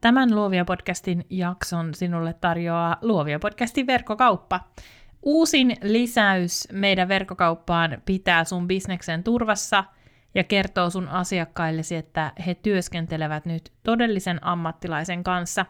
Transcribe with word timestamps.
Tämän 0.00 0.34
Luovia 0.34 0.64
podcastin 0.64 1.26
jakson 1.30 1.94
sinulle 1.94 2.32
tarjoaa 2.32 2.96
Luovia 3.02 3.38
podcastin 3.38 3.86
verkkokauppa. 3.86 4.60
Uusin 5.22 5.76
lisäys 5.82 6.68
meidän 6.72 7.08
verkkokauppaan 7.08 8.02
pitää 8.04 8.44
sun 8.44 8.68
bisneksen 8.68 9.24
turvassa 9.24 9.84
ja 10.34 10.44
kertoo 10.44 10.90
sun 10.90 11.08
asiakkaillesi, 11.08 11.96
että 11.96 12.32
he 12.46 12.54
työskentelevät 12.54 13.46
nyt 13.46 13.72
todellisen 13.82 14.44
ammattilaisen 14.44 15.24
kanssa, 15.24 15.66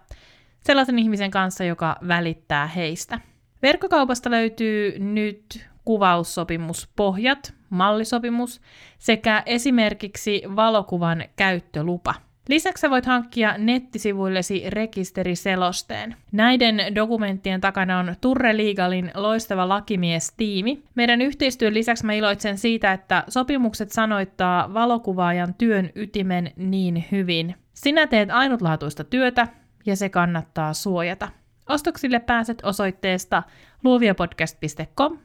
sellaisen 0.60 0.98
ihmisen 0.98 1.30
kanssa, 1.30 1.64
joka 1.64 1.96
välittää 2.08 2.66
heistä. 2.66 3.20
Verkkokaupasta 3.62 4.30
löytyy 4.30 4.98
nyt 4.98 5.68
kuvaussopimuspohjat, 5.84 7.54
mallisopimus 7.70 8.60
sekä 8.98 9.42
esimerkiksi 9.46 10.42
valokuvan 10.56 11.24
käyttölupa– 11.36 12.14
Lisäksi 12.48 12.90
voit 12.90 13.06
hankkia 13.06 13.54
nettisivuillesi 13.58 14.70
rekisteriselosteen. 14.70 16.16
Näiden 16.32 16.94
dokumenttien 16.94 17.60
takana 17.60 17.98
on 17.98 18.14
Turre 18.20 18.56
Legalin 18.56 19.10
loistava 19.14 19.68
lakimiestiimi. 19.68 20.82
Meidän 20.94 21.20
yhteistyön 21.22 21.74
lisäksi 21.74 22.06
mä 22.06 22.12
iloitsen 22.12 22.58
siitä, 22.58 22.92
että 22.92 23.24
sopimukset 23.28 23.90
sanoittaa 23.90 24.74
valokuvaajan 24.74 25.54
työn 25.54 25.90
ytimen 25.94 26.52
niin 26.56 27.04
hyvin. 27.12 27.54
Sinä 27.74 28.06
teet 28.06 28.30
ainutlaatuista 28.30 29.04
työtä 29.04 29.48
ja 29.86 29.96
se 29.96 30.08
kannattaa 30.08 30.74
suojata. 30.74 31.28
Ostoksille 31.68 32.20
pääset 32.20 32.58
osoitteesta 32.64 33.42
luoviapodcast.com 33.84 35.18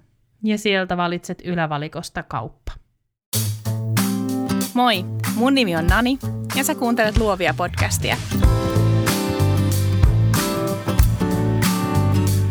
ja 0.43 0.57
sieltä 0.57 0.97
valitset 0.97 1.41
ylävalikosta 1.45 2.23
kauppa. 2.23 2.71
Moi, 4.73 5.05
mun 5.35 5.55
nimi 5.55 5.75
on 5.75 5.87
Nani 5.87 6.17
ja 6.55 6.63
sä 6.63 6.75
kuuntelet 6.75 7.17
Luovia 7.17 7.53
podcastia. 7.57 8.17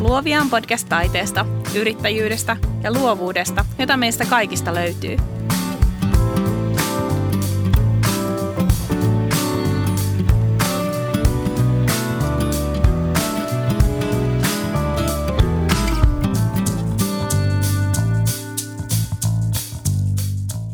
Luovia 0.01 0.41
on 0.41 0.51
podcast 0.51 0.89
taiteesta, 0.89 1.47
yrittäjyydestä 1.75 2.57
ja 2.83 2.93
luovuudesta, 2.93 3.65
jota 3.79 3.97
meistä 3.97 4.25
kaikista 4.25 4.75
löytyy– 4.75 5.17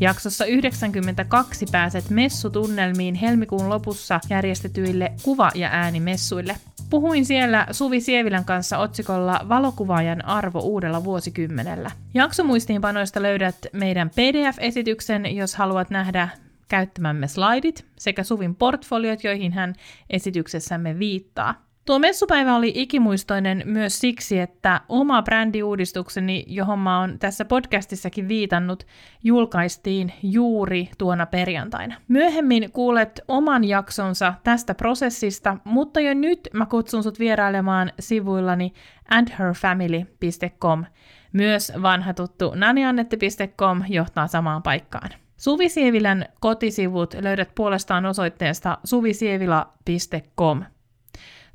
Jaksossa 0.01 0.45
92 0.45 1.67
pääset 1.73 2.11
messutunnelmiin 2.11 3.15
helmikuun 3.15 3.69
lopussa 3.69 4.21
järjestetyille 4.31 5.13
kuva- 5.23 5.51
ja 5.55 5.69
äänimessuille. 5.73 6.57
Puhuin 6.91 7.27
siellä 7.27 7.67
Suvi 7.71 8.01
Sievilän 8.01 8.45
kanssa 8.45 8.79
otsikolla 8.79 9.41
Valokuvaajan 9.49 10.25
arvo 10.25 10.61
uudella 10.61 11.05
vuosikymmenellä. 11.05 11.91
Jaksomuistiinpanoista 12.15 13.23
löydät 13.23 13.57
meidän 13.73 14.11
PDF-esityksen, 14.11 15.37
jos 15.37 15.55
haluat 15.55 15.91
nähdä 15.91 16.29
käyttämämme 16.69 17.29
slaidit 17.29 17.87
sekä 17.99 18.25
Suvin 18.25 18.55
portfoliot, 18.55 19.25
joihin 19.25 19.53
hän 19.53 19.75
esityksessämme 20.11 20.99
viittaa. 20.99 21.67
Tuo 21.89 21.98
messupäivä 21.98 22.56
oli 22.56 22.72
ikimuistoinen 22.75 23.62
myös 23.64 24.00
siksi, 24.00 24.39
että 24.39 24.81
oma 24.89 25.22
brändiuudistukseni, 25.22 26.45
johon 26.47 26.78
mä 26.78 27.00
oon 27.00 27.19
tässä 27.19 27.45
podcastissakin 27.45 28.28
viitannut, 28.28 28.86
julkaistiin 29.25 30.12
juuri 30.22 30.91
tuona 30.98 31.27
perjantaina. 31.27 31.95
Myöhemmin 32.08 32.72
kuulet 32.72 33.20
oman 33.28 33.64
jaksonsa 33.64 34.34
tästä 34.45 34.75
prosessista, 34.75 35.56
mutta 35.64 36.00
jo 36.00 36.14
nyt 36.14 36.48
mä 36.53 36.67
kutsun 36.67 37.03
sut 37.03 37.19
vierailemaan 37.19 37.92
sivuillani 38.00 38.73
andherfamily.com. 39.11 40.84
Myös 41.33 41.73
vanha 41.83 42.14
tuttu 42.14 42.52
naniannette.com 42.55 43.83
johtaa 43.89 44.27
samaan 44.27 44.63
paikkaan. 44.63 45.11
Suvi 45.36 45.68
Sievilän 45.68 46.27
kotisivut 46.40 47.14
löydät 47.20 47.51
puolestaan 47.55 48.07
osoitteesta 48.07 48.79
suvisievila.com. 48.84 50.63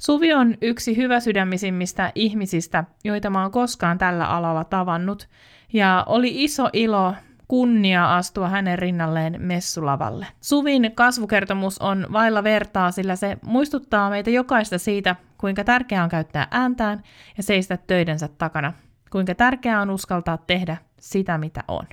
Suvi 0.06 0.34
on 0.34 0.56
yksi 0.62 0.98
hyvä 0.98 1.20
sydämisimmistä 1.20 2.12
ihmisistä, 2.16 2.84
joita 3.04 3.30
mä 3.30 3.42
oon 3.42 3.52
koskaan 3.52 3.98
tällä 3.98 4.26
alalla 4.26 4.64
tavannut, 4.64 5.30
ja 5.74 6.04
oli 6.08 6.44
iso 6.44 6.70
ilo 6.74 7.14
kunnia 7.48 8.16
astua 8.16 8.50
hänen 8.50 8.80
rinnalleen 8.80 9.36
messulavalle. 9.42 10.26
Suvin 10.42 10.92
kasvukertomus 10.96 11.80
on 11.80 12.08
vailla 12.14 12.44
vertaa, 12.44 12.92
sillä 12.92 13.16
se 13.16 13.38
muistuttaa 13.42 14.10
meitä 14.10 14.30
jokaista 14.30 14.78
siitä, 14.78 15.16
kuinka 15.38 15.64
tärkeää 15.64 16.04
on 16.04 16.10
käyttää 16.10 16.48
ääntään 16.52 17.04
ja 17.38 17.44
seistä 17.44 17.78
töidensä 17.78 18.30
takana. 18.38 18.74
Kuinka 19.10 19.36
tärkeää 19.36 19.82
on 19.82 19.90
uskaltaa 19.90 20.38
tehdä 20.38 20.78
sitä, 21.00 21.38
mitä 21.38 21.64
on. 21.68 21.86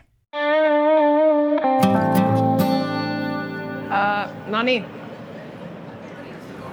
Uh, 3.85 4.31
no 4.47 4.63
niin. 4.63 4.85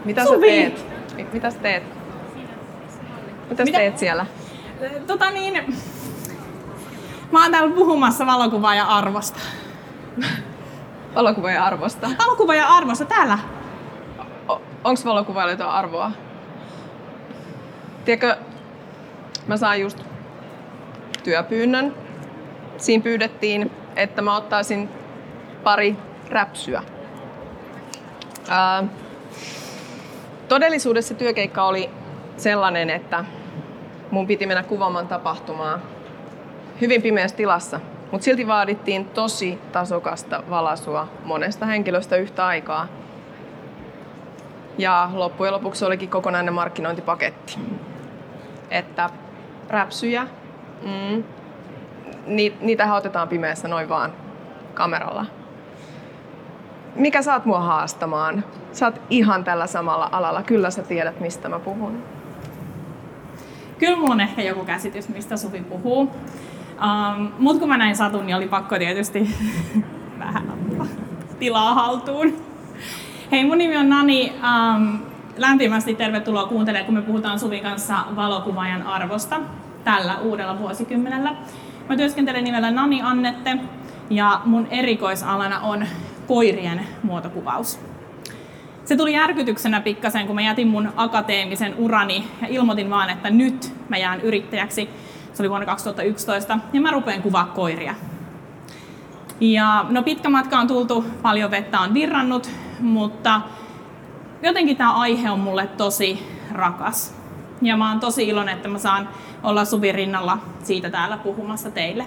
Mitä 0.05 0.25
Suvi. 0.25 0.35
sä 0.35 0.71
teet? 0.71 0.96
Mitä 1.33 1.51
sä 1.51 1.59
teet? 1.59 1.83
Mitä 3.49 3.65
sä 3.65 3.71
teet 3.71 3.97
siellä? 3.97 4.25
Tota 5.07 5.31
niin, 5.31 5.75
mä 7.31 7.41
oon 7.41 7.51
täällä 7.51 7.75
puhumassa 7.75 8.25
valokuvaaja 8.25 8.85
arvosta. 8.85 9.39
valokuvaaja 11.15 11.65
arvosta? 11.65 12.09
Valokuvaaja 12.25 12.67
arvosta, 12.67 13.05
täällä. 13.05 13.39
O- 14.47 14.61
onks 14.83 15.05
valokuvailla 15.05 15.51
jotain 15.51 15.69
arvoa? 15.69 16.11
Tiedätkö, 18.05 18.37
mä 19.47 19.57
saan 19.57 19.81
just 19.81 20.03
työpyynnön. 21.23 21.93
Siinä 22.77 23.03
pyydettiin, 23.03 23.71
että 23.95 24.21
mä 24.21 24.35
ottaisin 24.37 24.89
pari 25.63 25.97
räpsyä. 26.29 26.83
Ää, 28.49 28.83
Todellisuudessa 30.47 31.13
työkeikka 31.13 31.63
oli 31.63 31.89
sellainen, 32.37 32.89
että 32.89 33.25
mun 34.11 34.27
piti 34.27 34.45
mennä 34.45 34.63
kuvaamaan 34.63 35.07
tapahtumaa 35.07 35.79
hyvin 36.81 37.01
pimeässä 37.01 37.37
tilassa, 37.37 37.79
mutta 38.11 38.25
silti 38.25 38.47
vaadittiin 38.47 39.05
tosi 39.05 39.59
tasokasta 39.71 40.43
valasua 40.49 41.07
monesta 41.23 41.65
henkilöstä 41.65 42.15
yhtä 42.15 42.45
aikaa. 42.45 42.87
Ja 44.77 45.09
loppujen 45.13 45.53
lopuksi 45.53 45.85
olikin 45.85 46.09
kokonainen 46.09 46.53
markkinointipaketti. 46.53 47.57
Että 48.71 49.09
räpsyjä, 49.69 50.27
mm, 50.81 51.23
niitä 52.61 52.93
otetaan 52.93 53.27
pimeässä 53.27 53.67
noin 53.67 53.89
vaan 53.89 54.13
kameralla 54.73 55.25
mikä 56.97 57.21
saat 57.21 57.45
mua 57.45 57.59
haastamaan? 57.59 58.43
Oot 58.83 59.01
ihan 59.09 59.43
tällä 59.43 59.67
samalla 59.67 60.09
alalla. 60.11 60.43
Kyllä 60.43 60.69
sä 60.71 60.83
tiedät, 60.83 61.19
mistä 61.19 61.49
mä 61.49 61.59
puhun. 61.59 62.03
Kyllä 63.79 63.97
mulla 63.97 64.13
on 64.13 64.21
ehkä 64.21 64.41
joku 64.41 64.65
käsitys, 64.65 65.09
mistä 65.09 65.37
Suvi 65.37 65.61
puhuu. 65.61 66.01
Um, 66.01 67.31
Mutta 67.39 67.59
kun 67.59 67.69
mä 67.69 67.77
näin 67.77 67.95
satun, 67.95 68.25
niin 68.25 68.35
oli 68.35 68.47
pakko 68.47 68.77
tietysti 68.77 69.35
vähän 70.19 70.49
ottaa 70.49 70.87
tilaa 71.39 71.73
haltuun. 71.73 72.33
Hei, 73.31 73.45
mun 73.45 73.57
nimi 73.57 73.77
on 73.77 73.89
Nani. 73.89 74.33
Um, 74.43 74.99
lämpimästi 75.37 75.95
tervetuloa 75.95 76.47
kuuntelemaan, 76.47 76.85
kun 76.85 76.95
me 76.95 77.01
puhutaan 77.01 77.39
Suvin 77.39 77.63
kanssa 77.63 77.95
valokuvaajan 78.15 78.83
arvosta 78.83 79.39
tällä 79.83 80.17
uudella 80.17 80.59
vuosikymmenellä. 80.59 81.35
Mä 81.89 81.95
työskentelen 81.95 82.43
nimellä 82.43 82.71
Nani 82.71 83.01
Annette 83.01 83.57
ja 84.09 84.41
mun 84.45 84.67
erikoisalana 84.71 85.59
on 85.59 85.85
koirien 86.27 86.87
muotokuvaus. 87.03 87.79
Se 88.85 88.97
tuli 88.97 89.13
järkytyksenä 89.13 89.81
pikkasen, 89.81 90.27
kun 90.27 90.35
mä 90.35 90.41
jätin 90.41 90.67
mun 90.67 90.89
akateemisen 90.95 91.75
urani 91.77 92.27
ja 92.41 92.47
ilmoitin 92.47 92.89
vaan, 92.89 93.09
että 93.09 93.29
nyt 93.29 93.73
mä 93.89 93.97
jään 93.97 94.21
yrittäjäksi. 94.21 94.89
Se 95.33 95.43
oli 95.43 95.49
vuonna 95.49 95.65
2011 95.65 96.59
ja 96.73 96.81
mä 96.81 96.91
rupean 96.91 97.21
kuvaa 97.21 97.45
koiria. 97.45 97.95
Ja 99.39 99.85
no 99.89 100.03
pitkä 100.03 100.29
matka 100.29 100.59
on 100.59 100.67
tultu, 100.67 101.05
paljon 101.21 101.51
vettä 101.51 101.79
on 101.79 101.93
virrannut, 101.93 102.49
mutta 102.79 103.41
jotenkin 104.43 104.77
tämä 104.77 104.93
aihe 104.93 105.31
on 105.31 105.39
mulle 105.39 105.67
tosi 105.67 106.27
rakas. 106.51 107.15
Ja 107.61 107.77
mä 107.77 107.89
oon 107.89 107.99
tosi 107.99 108.27
iloinen, 108.27 108.55
että 108.55 108.67
mä 108.67 108.77
saan 108.77 109.09
olla 109.43 109.65
Suvi 109.65 109.91
rinnalla 109.91 110.37
siitä 110.63 110.89
täällä 110.89 111.17
puhumassa 111.17 111.71
teille. 111.71 112.05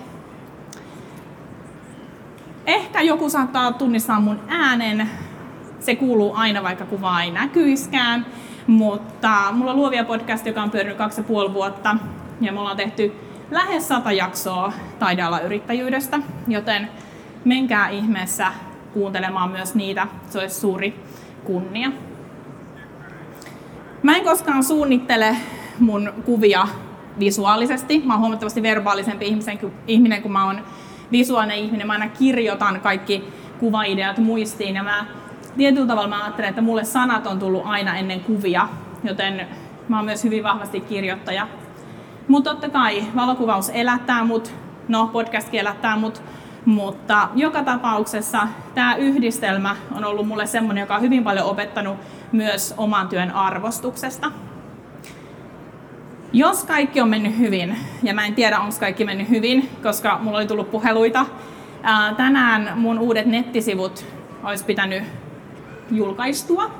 Ehkä 2.70 3.00
joku 3.00 3.30
saattaa 3.30 3.72
tunnistaa 3.72 4.20
mun 4.20 4.40
äänen. 4.48 5.10
Se 5.80 5.94
kuuluu 5.96 6.34
aina, 6.34 6.62
vaikka 6.62 6.84
kuva 6.84 7.22
ei 7.22 7.30
näkyiskään. 7.30 8.26
Mutta 8.66 9.44
mulla 9.52 9.70
on 9.70 9.76
Luovia 9.76 10.04
podcast, 10.04 10.46
joka 10.46 10.62
on 10.62 10.70
pyörinyt 10.70 10.98
kaksi 10.98 11.20
ja 11.20 11.24
puoli 11.24 11.54
vuotta. 11.54 11.96
Ja 12.40 12.52
me 12.52 12.58
ollaan 12.60 12.76
tehty 12.76 13.12
lähes 13.50 13.88
sata 13.88 14.12
jaksoa 14.12 14.72
taidealayrittäjyydestä, 14.98 16.18
joten 16.48 16.88
menkää 17.44 17.88
ihmeessä 17.88 18.46
kuuntelemaan 18.92 19.50
myös 19.50 19.74
niitä. 19.74 20.06
Se 20.28 20.38
olisi 20.38 20.60
suuri 20.60 21.00
kunnia. 21.44 21.92
Mä 24.02 24.16
en 24.16 24.24
koskaan 24.24 24.64
suunnittele 24.64 25.36
mun 25.78 26.12
kuvia 26.24 26.68
visuaalisesti. 27.18 28.02
Mä 28.04 28.12
oon 28.12 28.20
huomattavasti 28.20 28.62
verbaalisempi 28.62 29.36
ihminen, 29.86 30.22
kun 30.22 30.32
mä 30.32 30.44
oon 30.44 30.60
visuaalinen 31.12 31.58
ihminen. 31.58 31.86
Mä 31.86 31.92
aina 31.92 32.08
kirjoitan 32.08 32.80
kaikki 32.80 33.28
kuvaideat 33.58 34.18
muistiin 34.18 34.74
ja 34.74 34.82
mä 34.82 35.06
tietyllä 35.56 35.86
tavalla 35.86 36.08
mä 36.08 36.22
ajattelen, 36.22 36.48
että 36.48 36.62
mulle 36.62 36.84
sanat 36.84 37.26
on 37.26 37.38
tullut 37.38 37.66
aina 37.66 37.96
ennen 37.96 38.20
kuvia, 38.20 38.68
joten 39.04 39.48
mä 39.88 39.96
oon 39.96 40.04
myös 40.04 40.24
hyvin 40.24 40.44
vahvasti 40.44 40.80
kirjoittaja. 40.80 41.48
Mutta 42.28 42.50
totta 42.50 42.68
kai 42.68 43.04
valokuvaus 43.16 43.70
elättää 43.74 44.24
mut, 44.24 44.54
no 44.88 45.06
podcast 45.06 45.48
elättää 45.54 45.96
mut, 45.96 46.22
mutta 46.64 47.28
joka 47.34 47.62
tapauksessa 47.62 48.48
tämä 48.74 48.94
yhdistelmä 48.94 49.76
on 49.96 50.04
ollut 50.04 50.28
mulle 50.28 50.46
semmoinen, 50.46 50.82
joka 50.82 50.94
on 50.94 51.00
hyvin 51.00 51.24
paljon 51.24 51.46
opettanut 51.46 51.96
myös 52.32 52.74
oman 52.76 53.08
työn 53.08 53.30
arvostuksesta. 53.30 54.32
Jos 56.32 56.64
kaikki 56.64 57.00
on 57.00 57.08
mennyt 57.08 57.38
hyvin, 57.38 57.76
ja 58.02 58.14
mä 58.14 58.26
en 58.26 58.34
tiedä 58.34 58.60
onko 58.60 58.74
kaikki 58.80 59.04
mennyt 59.04 59.28
hyvin, 59.28 59.70
koska 59.82 60.18
mulla 60.22 60.38
oli 60.38 60.46
tullut 60.46 60.70
puheluita, 60.70 61.26
ää, 61.82 62.14
tänään 62.14 62.72
mun 62.78 62.98
uudet 62.98 63.26
nettisivut 63.26 64.06
olisi 64.42 64.64
pitänyt 64.64 65.02
julkaistua, 65.90 66.70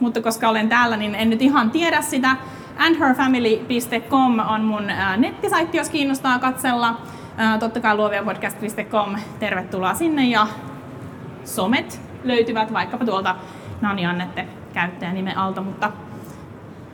mutta 0.00 0.22
koska 0.22 0.48
olen 0.48 0.68
täällä, 0.68 0.96
niin 0.96 1.14
en 1.14 1.30
nyt 1.30 1.42
ihan 1.42 1.70
tiedä 1.70 2.02
sitä. 2.02 2.36
andherfamily.com 2.78 4.38
on 4.38 4.60
mun 4.60 4.82
nettisaitti, 5.16 5.76
jos 5.76 5.90
kiinnostaa 5.90 6.38
katsella. 6.38 7.00
Totta 7.60 7.80
kai 7.80 7.96
luoviapodcast.com, 7.96 9.16
tervetuloa 9.38 9.94
sinne 9.94 10.28
ja 10.28 10.46
somet 11.44 12.00
löytyvät 12.24 12.72
vaikkapa 12.72 13.04
tuolta 13.04 13.36
Nani 13.80 14.06
Annette 14.06 14.48
käyttäjänimen 14.72 15.38
alta, 15.38 15.60
mutta 15.60 15.92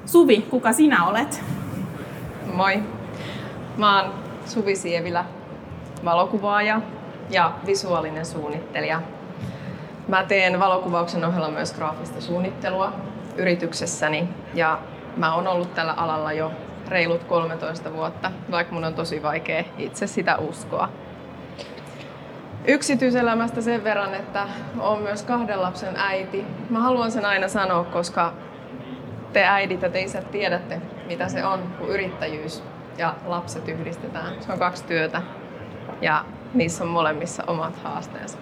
Suvi, 0.07 0.47
kuka 0.51 0.73
sinä 0.73 1.07
olet? 1.07 1.45
Moi. 2.55 2.83
Mä 3.77 4.03
oon 4.03 4.15
Suvi 4.47 4.77
Sievilä, 4.77 5.25
valokuvaaja 6.05 6.81
ja 7.31 7.53
visuaalinen 7.67 8.27
suunnittelija. 8.27 9.03
Mä 10.09 10.25
teen 10.25 10.61
valokuvauksen 10.61 11.25
ohella 11.25 11.51
myös 11.51 11.73
graafista 11.73 12.21
suunnittelua 12.21 12.93
yrityksessäni 13.37 14.29
ja 14.55 14.79
mä 15.17 15.35
oon 15.35 15.47
ollut 15.47 15.75
tällä 15.75 15.93
alalla 15.93 16.33
jo 16.33 16.51
reilut 16.89 17.25
13 17.25 17.93
vuotta, 17.93 18.31
vaikka 18.51 18.75
mun 18.75 18.85
on 18.85 18.95
tosi 18.95 19.23
vaikea 19.23 19.65
itse 19.79 20.07
sitä 20.07 20.37
uskoa. 20.37 20.89
Yksityiselämästä 22.67 23.61
sen 23.61 23.85
verran, 23.85 24.15
että 24.15 24.49
olen 24.79 25.03
myös 25.03 25.23
kahden 25.23 25.63
lapsen 25.63 25.97
äiti. 25.97 26.47
Mä 26.71 26.81
haluan 26.81 27.11
sen 27.11 27.25
aina 27.25 27.49
sanoa, 27.49 27.85
koska 27.85 28.33
te 29.33 29.45
äidit 29.45 29.83
ja 29.83 29.91
te 29.91 30.01
isät 30.01 30.31
tiedätte, 30.31 30.81
mitä 31.07 31.29
se 31.29 31.45
on, 31.45 31.63
kun 31.79 31.89
yrittäjyys 31.89 32.63
ja 32.99 33.15
lapset 33.27 33.69
yhdistetään. 33.69 34.35
Se 34.41 34.53
on 34.53 34.59
kaksi 34.59 34.85
työtä 34.85 35.23
ja 36.01 36.25
niissä 36.55 36.85
on 36.85 36.91
molemmissa 36.91 37.45
omat 37.47 37.77
haasteensa. 37.83 38.39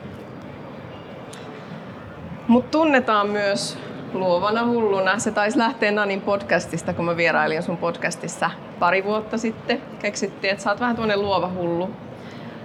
Mut 2.49 2.71
tunnetaan 2.71 3.29
myös 3.29 3.79
luovana 4.13 4.67
hulluna. 4.67 5.19
Se 5.19 5.31
taisi 5.31 5.59
lähteä 5.59 5.91
Nanin 5.91 6.21
podcastista, 6.21 6.93
kun 6.93 7.05
mä 7.05 7.17
vierailin 7.17 7.63
sun 7.63 7.77
podcastissa 7.77 8.51
pari 8.79 9.05
vuotta 9.05 9.39
sitten. 9.39 9.83
Keksittiin, 9.99 10.53
että 10.53 10.65
sä 10.65 10.71
oot 10.71 10.81
vähän 10.81 10.97
tuonne 10.97 11.17
luova 11.17 11.49
hullu. 11.49 11.91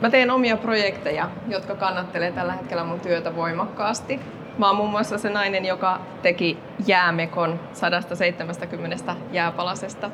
Mä 0.01 0.09
teen 0.09 0.31
omia 0.31 0.57
projekteja, 0.57 1.29
jotka 1.47 1.75
kannattelee 1.75 2.31
tällä 2.31 2.53
hetkellä 2.53 2.83
mun 2.83 2.99
työtä 2.99 3.35
voimakkaasti. 3.35 4.19
Mä 4.57 4.67
oon 4.67 4.75
muun 4.75 4.89
muassa 4.89 5.17
se 5.17 5.29
nainen, 5.29 5.65
joka 5.65 5.99
teki 6.21 6.57
jäämekon 6.87 7.59
170 7.73 9.15
jääpalasesta 9.31 10.11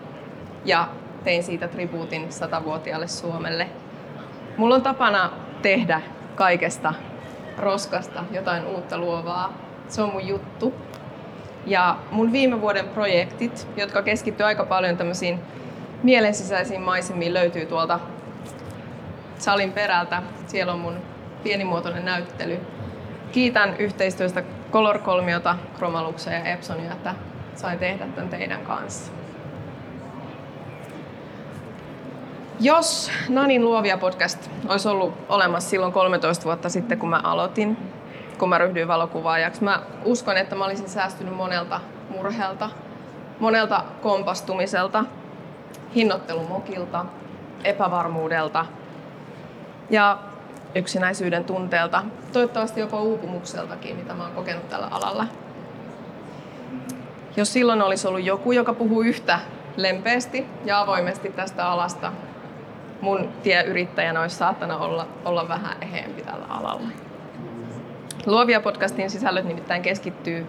ja 0.66 0.88
tein 1.24 1.44
siitä 1.44 1.68
tribuutin 1.68 2.31
satavuotiaalle 2.31 3.07
Suomelle. 3.07 3.69
Mulla 4.57 4.75
on 4.75 4.81
tapana 4.81 5.30
tehdä 5.62 6.01
kaikesta 6.36 6.94
roskasta 7.57 8.24
jotain 8.31 8.66
uutta 8.66 8.98
luovaa. 8.98 9.54
Se 9.88 10.01
on 10.01 10.12
mun 10.12 10.28
juttu. 10.28 10.74
Ja 11.66 11.98
mun 12.12 12.31
viime 12.31 12.62
vuoden 12.62 12.90
projektit, 12.90 13.68
jotka 13.78 14.01
keskittyy 14.01 14.45
aika 14.45 14.66
paljon 14.66 14.98
tämmöisiin 14.98 15.40
mielensisäisiin 16.04 16.81
maisemiin, 16.81 17.34
löytyy 17.34 17.66
tuolta 17.66 18.00
salin 19.38 19.72
perältä. 19.72 20.24
Siellä 20.48 20.74
on 20.74 20.80
mun 20.80 20.98
pienimuotoinen 21.44 22.06
näyttely. 22.06 22.60
Kiitän 23.33 23.75
yhteistyöstä 23.77 24.44
Color 24.71 25.00
Kolmiota, 25.00 25.56
Kromaluksia 25.77 26.33
ja 26.33 26.44
Epsonia, 26.45 26.91
että 26.91 27.15
sain 27.56 27.80
tehdä 27.80 28.07
tämän 28.07 28.30
teidän 28.30 28.62
kanssa. 28.62 29.12
Jos 32.59 33.12
Nanin 33.30 33.65
luovia 33.65 33.97
podcast 33.97 34.50
olisi 34.68 34.88
ollut 34.88 35.13
olemassa 35.30 35.69
silloin 35.69 35.94
13 35.94 36.45
vuotta 36.45 36.69
sitten, 36.69 37.00
kun 37.00 37.09
mä 37.09 37.19
aloitin, 37.24 37.77
kun 38.38 38.50
mä 38.50 38.57
ryhdyin 38.57 38.88
valokuvaajaksi, 38.88 39.63
mä 39.63 39.81
uskon, 40.06 40.38
että 40.38 40.56
mä 40.56 40.65
olisin 40.65 40.89
säästynyt 40.89 41.35
monelta 41.35 41.80
murheelta, 42.09 42.69
monelta 43.39 43.83
kompastumiselta, 44.01 45.06
hinnoittelumokilta, 45.95 47.06
epävarmuudelta 47.63 48.65
ja 49.89 50.18
yksinäisyyden 50.75 51.43
tunteelta, 51.43 52.03
toivottavasti 52.33 52.79
jopa 52.79 53.01
uupumukseltakin, 53.01 53.95
mitä 53.95 54.13
mä 54.13 54.23
oon 54.23 54.33
kokenut 54.33 54.69
tällä 54.69 54.87
alalla. 54.91 55.25
Jos 57.37 57.53
silloin 57.53 57.81
olisi 57.81 58.07
ollut 58.07 58.23
joku, 58.23 58.51
joka 58.51 58.73
puhuu 58.73 59.01
yhtä 59.01 59.39
lempeästi 59.77 60.45
ja 60.65 60.79
avoimesti 60.79 61.29
tästä 61.29 61.67
alasta, 61.67 62.11
mun 63.01 63.29
tie 63.43 63.63
yrittäjänä 63.63 64.21
olisi 64.21 64.35
saattanut 64.35 64.81
olla, 64.81 65.07
olla 65.25 65.47
vähän 65.47 65.75
eheempi 65.81 66.21
tällä 66.21 66.45
alalla. 66.49 66.87
Luovia 68.25 68.61
podcastin 68.61 69.09
sisällöt 69.09 69.45
nimittäin 69.45 69.81
keskittyy 69.81 70.47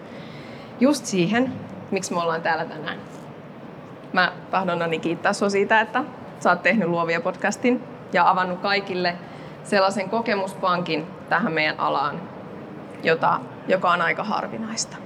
just 0.79 1.05
siihen, 1.05 1.53
miksi 1.91 2.13
me 2.13 2.21
ollaan 2.21 2.41
täällä 2.41 2.65
tänään. 2.65 2.97
Mä 4.13 4.31
tahdon 4.51 4.99
kiittää 5.01 5.33
sinua 5.33 5.49
siitä, 5.49 5.81
että 5.81 6.03
sä 6.39 6.49
oot 6.49 6.63
tehnyt 6.63 6.89
Luovia 6.89 7.21
podcastin 7.21 7.83
ja 8.13 8.29
avannut 8.29 8.59
kaikille 8.59 9.15
sellaisen 9.65 10.09
kokemuspankin 10.09 11.07
tähän 11.29 11.53
meidän 11.53 11.79
alaan, 11.79 12.21
jota, 13.03 13.39
joka 13.67 13.91
on 13.91 14.01
aika 14.01 14.23
harvinaista. 14.23 14.97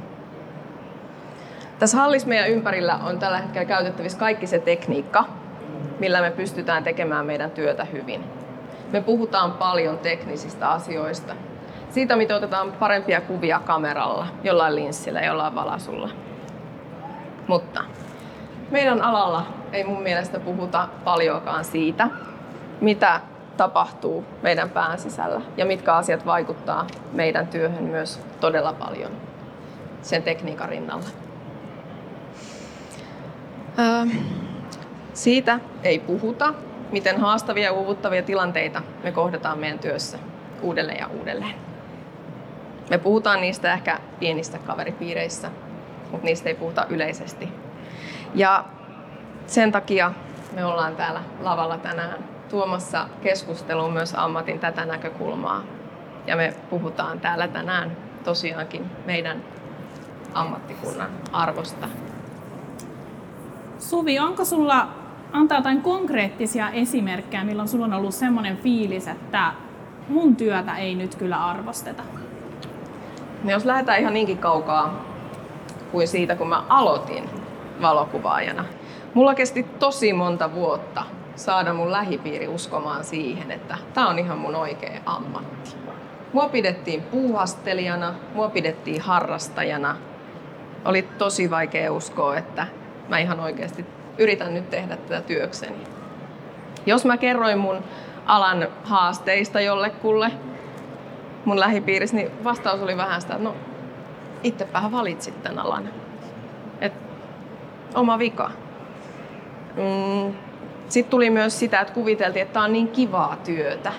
Tässä 1.80 1.98
hallissa 1.98 2.28
meidän 2.28 2.50
ympärillä 2.50 3.00
on 3.04 3.20
tällä 3.20 3.38
hetkellä 3.38 3.66
käytettävissä 3.66 4.20
kaikki 4.20 4.48
se 4.48 4.60
tekniikka, 4.60 5.26
millä 6.00 6.22
me 6.22 6.31
pystytään 6.31 6.83
tekemään 6.83 7.26
meidän 7.26 7.52
työtä 7.52 7.86
hyvin. 7.86 8.24
Me 8.92 9.02
puhutaan 9.02 9.52
paljon 9.52 9.98
teknisistä 9.98 10.69
asioista. 10.69 11.36
Siitä, 11.90 12.16
miten 12.16 12.36
otetaan 12.36 12.72
parempia 12.72 13.22
kuvia 13.22 13.60
kameralla, 13.66 14.28
jollain 14.44 14.76
linssillä, 14.76 15.22
jollain 15.22 15.56
valasulla. 15.56 16.10
Mutta 17.48 17.83
meidän 18.72 19.02
alalla 19.02 19.45
ei 19.74 19.83
mun 19.83 20.02
mielestä 20.02 20.40
puhuta 20.40 20.88
paljoakaan 21.04 21.66
siitä, 21.66 22.07
mitä 22.81 23.22
tapahtuu 23.59 24.25
meidän 24.42 24.69
pään 24.69 24.99
sisällä 24.99 25.42
ja 25.57 25.66
mitkä 25.66 25.94
asiat 25.94 26.25
vaikuttaa 26.25 26.87
meidän 27.13 27.47
työhön 27.47 27.83
myös 27.83 28.19
todella 28.39 28.73
paljon 28.73 29.11
sen 30.01 30.23
tekniikan 30.23 30.69
rinnalla. 30.69 31.06
Öö, 33.80 34.06
siitä 35.13 35.59
ei 35.83 35.99
puhuta, 35.99 36.54
miten 36.92 37.19
haastavia 37.21 37.63
ja 37.63 37.71
uuvuttavia 37.71 38.23
tilanteita 38.23 38.81
me 39.04 39.11
kohdataan 39.11 39.59
meidän 39.59 39.80
työssä 39.80 40.19
uudelleen 40.61 40.99
ja 40.99 41.07
uudelleen. 41.07 41.56
Me 42.89 42.97
puhutaan 42.97 43.42
niistä 43.42 43.73
ehkä 43.73 43.99
pienistä 44.19 44.57
kaveripiireissä, 44.57 45.51
mutta 46.11 46.25
niistä 46.25 46.49
ei 46.49 46.56
puhuta 46.56 46.85
yleisesti. 46.89 47.49
Ja 48.35 48.66
sen 49.47 49.71
takia 49.71 50.11
me 50.56 50.66
ollaan 50.66 50.95
täällä 50.95 51.21
lavalla 51.42 51.78
tänään 51.78 52.39
tuomassa 52.50 53.08
keskusteluun 53.22 53.94
myös 53.94 54.16
ammatin 54.16 54.60
tätä 54.60 54.86
näkökulmaa. 54.86 55.64
Ja 56.28 56.36
me 56.36 56.54
puhutaan 56.70 57.20
täällä 57.20 57.48
tänään 57.48 57.98
tosiaankin 58.24 58.86
meidän 59.06 59.44
ammattikunnan 60.34 61.10
arvosta. 61.32 61.88
Suvi, 63.80 64.20
onko 64.20 64.46
sulla 64.46 64.88
antaa 65.32 65.58
jotain 65.58 65.82
konkreettisia 65.82 66.70
esimerkkejä, 66.70 67.44
milloin 67.44 67.68
sulla 67.68 67.86
on 67.86 67.94
ollut 67.94 68.14
semmoinen 68.14 68.58
fiilis, 68.58 69.08
että 69.08 69.52
mun 70.10 70.36
työtä 70.36 70.78
ei 70.78 70.96
nyt 70.96 71.16
kyllä 71.16 71.46
arvosteta? 71.46 72.04
No 73.44 73.52
jos 73.52 73.66
lähdetään 73.66 74.00
ihan 74.00 74.14
niinkin 74.14 74.38
kaukaa 74.38 75.06
kuin 75.92 76.08
siitä, 76.08 76.36
kun 76.36 76.48
mä 76.48 76.64
aloitin 76.70 77.30
valokuvaajana. 77.82 78.66
Mulla 79.14 79.36
kesti 79.36 79.64
tosi 79.64 80.14
monta 80.14 80.54
vuotta 80.54 81.04
saada 81.40 81.74
mun 81.74 81.92
lähipiiri 81.92 82.48
uskomaan 82.48 83.04
siihen, 83.04 83.52
että 83.52 83.78
tämä 83.94 84.10
on 84.10 84.19
ihan 84.19 84.38
mun 84.38 84.56
oikea 84.56 85.00
ammatti. 85.06 85.76
Mua 86.34 86.50
pidettiin 86.50 87.02
puuhastelijana, 87.02 88.14
mua 88.34 88.50
pidettiin 88.50 89.02
harrastajana. 89.02 89.96
Oli 90.86 91.02
tosi 91.02 91.50
vaikea 91.50 91.92
uskoa, 91.92 92.38
että 92.38 92.68
mä 93.10 93.19
ihan 93.19 93.40
oikeasti 93.40 93.86
yritän 94.18 94.54
nyt 94.54 94.69
tehdä 94.69 94.98
tätä 94.98 95.22
työkseni. 95.22 95.84
Jos 96.86 97.06
mä 97.06 97.18
kerroin 97.18 97.58
mun 97.58 97.84
alan 98.26 98.68
haasteista 98.84 99.62
jollekulle 99.62 100.31
mun 101.46 101.60
lähipiirissä, 101.60 102.16
niin 102.16 102.44
vastaus 102.44 102.81
oli 102.81 102.98
vähän 102.98 103.22
sitä, 103.22 103.34
että 103.34 103.44
no 103.44 103.56
itsepä 104.44 104.81
valitsit 104.92 105.44
tämän 105.44 105.60
alan. 105.60 105.90
Et, 106.81 106.94
oma 107.96 108.19
vika. 108.19 108.52
Mm. 109.76 110.34
Sitten 110.90 111.12
tuli 111.12 111.30
myös 111.30 111.60
sitä, 111.60 111.80
että 111.80 111.94
kuviteltiin, 111.94 112.42
että 112.42 112.54
tämä 112.54 112.66
on 112.66 112.74
niin 112.74 112.88
kivaa 112.88 113.38
työtä. 113.44 113.94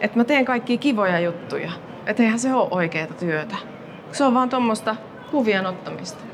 Että 0.00 0.18
mä 0.18 0.24
teen 0.24 0.44
kaikkia 0.44 0.78
kivoja 0.78 1.20
juttuja. 1.20 1.72
Että 2.06 2.22
eihän 2.22 2.38
se 2.38 2.54
ole 2.54 2.68
oikeaa 2.70 3.06
työtä. 3.06 3.56
Se 4.12 4.24
on 4.24 4.34
vaan 4.34 4.48
tuommoista 4.48 4.96
kuvien 5.30 5.66
ottamista. 5.66 6.24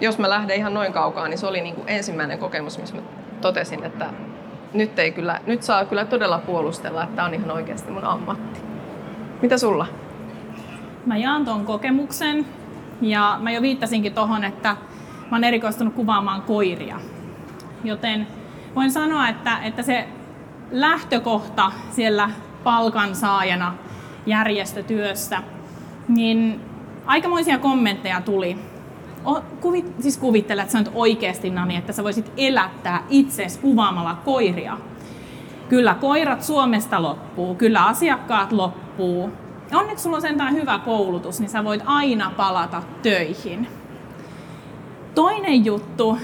Jos 0.00 0.18
mä 0.18 0.30
lähden 0.30 0.56
ihan 0.56 0.74
noin 0.74 0.92
kaukaa, 0.92 1.28
niin 1.28 1.38
se 1.38 1.46
oli 1.46 1.60
niin 1.60 1.74
kuin 1.74 1.88
ensimmäinen 1.88 2.38
kokemus, 2.38 2.78
missä 2.78 2.96
mä 2.96 3.02
totesin, 3.40 3.84
että 3.84 4.06
nyt, 4.72 4.98
ei 4.98 5.12
kyllä, 5.12 5.40
nyt 5.46 5.62
saa 5.62 5.84
kyllä 5.84 6.04
todella 6.04 6.38
puolustella, 6.38 7.02
että 7.02 7.16
tämä 7.16 7.28
on 7.28 7.34
ihan 7.34 7.50
oikeasti 7.50 7.90
mun 7.90 8.04
ammatti. 8.04 8.60
Mitä 9.42 9.58
sulla? 9.58 9.86
Mä 11.06 11.16
jaan 11.16 11.44
ton 11.44 11.66
kokemuksen 11.66 12.46
ja 13.00 13.38
mä 13.40 13.50
jo 13.50 13.62
viittasinkin 13.62 14.14
tohon, 14.14 14.44
että 14.44 14.76
mä 15.30 15.36
oon 15.36 15.44
erikoistunut 15.44 15.94
kuvaamaan 15.94 16.42
koiria. 16.42 17.00
Joten 17.84 18.26
voin 18.76 18.90
sanoa, 18.90 19.28
että, 19.28 19.58
että 19.62 19.82
se 19.82 20.08
lähtökohta 20.70 21.72
siellä 21.90 22.30
palkansaajana 22.64 23.74
järjestötyössä, 24.26 25.42
niin 26.08 26.60
aikamoisia 27.06 27.58
kommentteja 27.58 28.20
tuli. 28.20 28.58
O, 29.24 29.40
kuvit, 29.60 29.94
siis 30.00 30.18
kuvittele, 30.18 30.62
että 30.62 30.72
sä 30.72 30.78
nyt 30.78 30.90
oikeasti 30.94 31.50
Nani, 31.50 31.76
että 31.76 31.92
sä 31.92 32.04
voisit 32.04 32.32
elättää 32.36 33.02
itses 33.10 33.58
kuvaamalla 33.58 34.14
koiria. 34.24 34.78
Kyllä 35.68 35.94
koirat 35.94 36.42
Suomesta 36.42 37.02
loppuu, 37.02 37.54
kyllä 37.54 37.84
asiakkaat 37.84 38.52
loppuu. 38.52 39.32
Onneksi 39.72 40.02
sulla 40.02 40.16
on 40.16 40.22
sentään 40.22 40.54
hyvä 40.54 40.78
koulutus, 40.78 41.40
niin 41.40 41.50
sä 41.50 41.64
voit 41.64 41.82
aina 41.86 42.32
palata 42.36 42.82
töihin. 43.02 43.77
Toinen 45.14 45.64
juttu, 45.64 46.18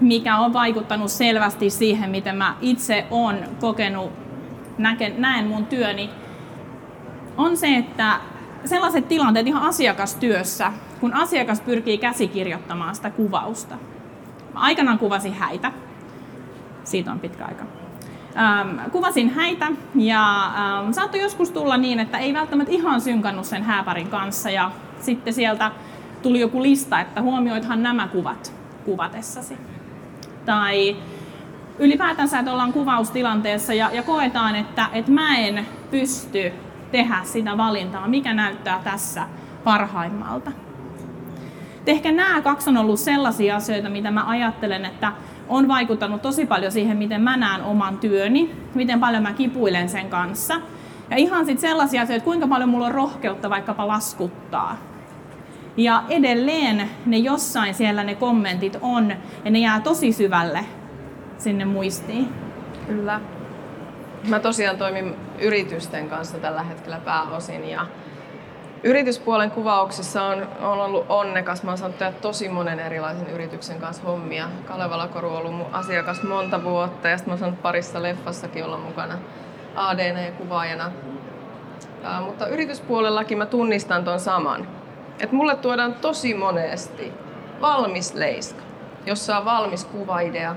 mikä 0.00 0.36
on 0.36 0.52
vaikuttanut 0.52 1.10
selvästi 1.10 1.70
siihen, 1.70 2.10
miten 2.10 2.36
mä 2.36 2.56
itse 2.60 3.06
on 3.10 3.36
kokenut, 3.60 4.12
näken, 4.78 5.14
näen 5.18 5.46
mun 5.46 5.66
työni, 5.66 6.10
on 7.36 7.56
se, 7.56 7.76
että 7.76 8.20
sellaiset 8.64 9.08
tilanteet 9.08 9.46
ihan 9.46 9.62
asiakastyössä, 9.62 10.72
kun 11.00 11.14
asiakas 11.14 11.60
pyrkii 11.60 11.98
käsikirjoittamaan 11.98 12.94
sitä 12.94 13.10
kuvausta. 13.10 13.74
Mä 14.54 14.60
aikanaan 14.60 14.98
kuvasin 14.98 15.34
häitä. 15.34 15.72
Siitä 16.84 17.12
on 17.12 17.20
pitkä 17.20 17.44
aika. 17.44 17.64
Ähm, 18.38 18.90
kuvasin 18.92 19.30
häitä 19.30 19.66
ja 19.94 20.44
ähm, 20.44 20.92
saattoi 20.92 21.20
joskus 21.20 21.50
tulla 21.50 21.76
niin, 21.76 22.00
että 22.00 22.18
ei 22.18 22.34
välttämättä 22.34 22.72
ihan 22.72 23.00
synkannut 23.00 23.44
sen 23.44 23.62
hääparin 23.62 24.08
kanssa 24.08 24.50
ja 24.50 24.70
sitten 25.00 25.34
sieltä 25.34 25.70
tuli 26.22 26.40
joku 26.40 26.62
lista, 26.62 27.00
että 27.00 27.22
huomioithan 27.22 27.82
nämä 27.82 28.08
kuvat 28.08 28.54
kuvatessasi. 28.84 29.58
Tai 30.44 30.96
ylipäätänsä, 31.78 32.38
että 32.38 32.52
ollaan 32.52 32.72
kuvaustilanteessa 32.72 33.74
ja, 33.74 33.90
ja 33.92 34.02
koetaan, 34.02 34.56
että, 34.56 34.86
että 34.92 35.12
mä 35.12 35.36
en 35.38 35.66
pysty 35.90 36.52
tehdä 36.92 37.20
sitä 37.24 37.56
valintaa, 37.56 38.08
mikä 38.08 38.34
näyttää 38.34 38.80
tässä 38.84 39.26
parhaimmalta. 39.64 40.52
Ehkä 41.86 42.12
nämä 42.12 42.42
kaksi 42.42 42.70
on 42.70 42.76
ollut 42.76 43.00
sellaisia 43.00 43.56
asioita, 43.56 43.88
mitä 43.88 44.10
mä 44.10 44.28
ajattelen, 44.28 44.84
että 44.84 45.12
on 45.48 45.68
vaikuttanut 45.68 46.22
tosi 46.22 46.46
paljon 46.46 46.72
siihen, 46.72 46.96
miten 46.96 47.20
mä 47.20 47.36
näen 47.36 47.62
oman 47.62 47.98
työni, 47.98 48.54
miten 48.74 49.00
paljon 49.00 49.22
mä 49.22 49.32
kipuilen 49.32 49.88
sen 49.88 50.10
kanssa. 50.10 50.54
Ja 51.10 51.16
ihan 51.16 51.46
sitten 51.46 51.70
sellaisia 51.70 52.02
asioita, 52.02 52.16
että 52.16 52.24
kuinka 52.24 52.46
paljon 52.46 52.68
mulla 52.68 52.86
on 52.86 52.92
rohkeutta 52.92 53.50
vaikkapa 53.50 53.88
laskuttaa. 53.88 54.76
Ja 55.76 56.02
edelleen 56.08 56.90
ne 57.06 57.16
jossain 57.16 57.74
siellä 57.74 58.04
ne 58.04 58.14
kommentit 58.14 58.78
on, 58.80 59.12
ja 59.44 59.50
ne 59.50 59.58
jää 59.58 59.80
tosi 59.80 60.12
syvälle 60.12 60.64
sinne 61.38 61.64
muistiin. 61.64 62.28
Kyllä. 62.86 63.20
Mä 64.28 64.38
tosiaan 64.38 64.78
toimin 64.78 65.16
yritysten 65.38 66.08
kanssa 66.08 66.38
tällä 66.38 66.62
hetkellä 66.62 67.00
pääosin 67.04 67.68
ja 67.68 67.86
yrityspuolen 68.82 69.50
kuvauksissa 69.50 70.22
on, 70.22 70.48
on 70.60 70.80
ollut 70.80 71.06
onnekas. 71.08 71.62
Mä 71.62 71.70
oon 71.70 71.78
saanut 71.78 71.98
tehdä 71.98 72.12
tosi 72.12 72.48
monen 72.48 72.80
erilaisen 72.80 73.30
yrityksen 73.30 73.80
kanssa 73.80 74.02
hommia. 74.02 74.48
Kalevala 74.64 75.08
Koru 75.08 75.28
on 75.28 75.36
ollut 75.36 75.54
mun 75.54 75.66
asiakas 75.72 76.22
monta 76.22 76.64
vuotta 76.64 77.08
ja 77.08 77.16
sitten 77.16 77.30
mä 77.30 77.32
oon 77.32 77.38
saanut 77.38 77.62
parissa 77.62 78.02
leffassakin 78.02 78.64
olla 78.64 78.78
mukana 78.78 79.18
ADN-kuvaajana. 79.74 80.90
Ja, 82.02 82.20
mutta 82.20 82.46
yrityspuolellakin 82.46 83.38
mä 83.38 83.46
tunnistan 83.46 84.04
ton 84.04 84.20
saman. 84.20 84.75
Et 85.20 85.32
mulle 85.32 85.56
tuodaan 85.56 85.94
tosi 85.94 86.34
monesti 86.34 87.12
valmis 87.60 88.14
leiska, 88.14 88.62
jossa 89.06 89.38
on 89.38 89.44
valmis 89.44 89.84
kuvaidea, 89.84 90.56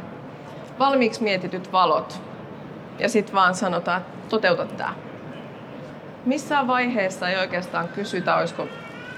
valmiiksi 0.80 1.24
mietityt 1.24 1.72
valot, 1.72 2.22
ja 3.00 3.10
sitten 3.10 3.36
vaan 3.36 3.56
sanotaan, 3.56 4.02
että 4.02 4.30
toteuta 4.30 4.66
tämä. 4.66 4.94
Missään 6.26 6.68
vaiheessa 6.68 7.30
ei 7.30 7.38
oikeastaan 7.38 7.88
kysytä, 7.88 8.36
olisiko 8.36 8.68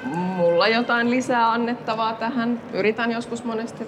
mulla 0.04 0.68
jotain 0.68 1.10
lisää 1.10 1.52
annettavaa 1.52 2.14
tähän. 2.14 2.62
Yritän 2.74 3.12
joskus 3.12 3.44
monesti, 3.44 3.88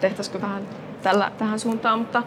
tehtäisikö 0.00 0.40
vähän 0.40 0.62
tällä, 1.02 1.32
tähän 1.38 1.58
suuntaan, 1.58 1.98
mutta 1.98 2.22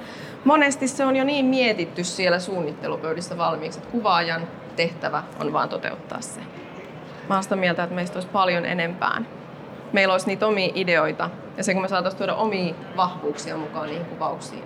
monesti 0.45 0.87
se 0.87 1.05
on 1.05 1.15
jo 1.15 1.23
niin 1.23 1.45
mietitty 1.45 2.03
siellä 2.03 2.39
suunnittelupöydissä 2.39 3.37
valmiiksi, 3.37 3.79
että 3.79 3.91
kuvaajan 3.91 4.41
tehtävä 4.75 5.23
on 5.39 5.53
vaan 5.53 5.69
toteuttaa 5.69 6.21
se. 6.21 6.41
Mä 7.31 7.35
oon 7.35 7.43
sitä 7.43 7.55
mieltä, 7.55 7.83
että 7.83 7.95
meistä 7.95 8.17
olisi 8.17 8.31
paljon 8.31 8.65
enempään. 8.65 9.27
Meillä 9.93 10.11
olisi 10.11 10.27
niitä 10.27 10.47
omia 10.47 10.71
ideoita 10.75 11.29
ja 11.57 11.63
se 11.63 11.73
kun 11.73 11.81
me 11.81 11.87
saataisiin 11.87 12.17
tuoda 12.17 12.35
omia 12.35 12.73
vahvuuksia 12.97 13.57
mukaan 13.57 13.87
niihin 13.87 14.05
kuvauksiin, 14.05 14.63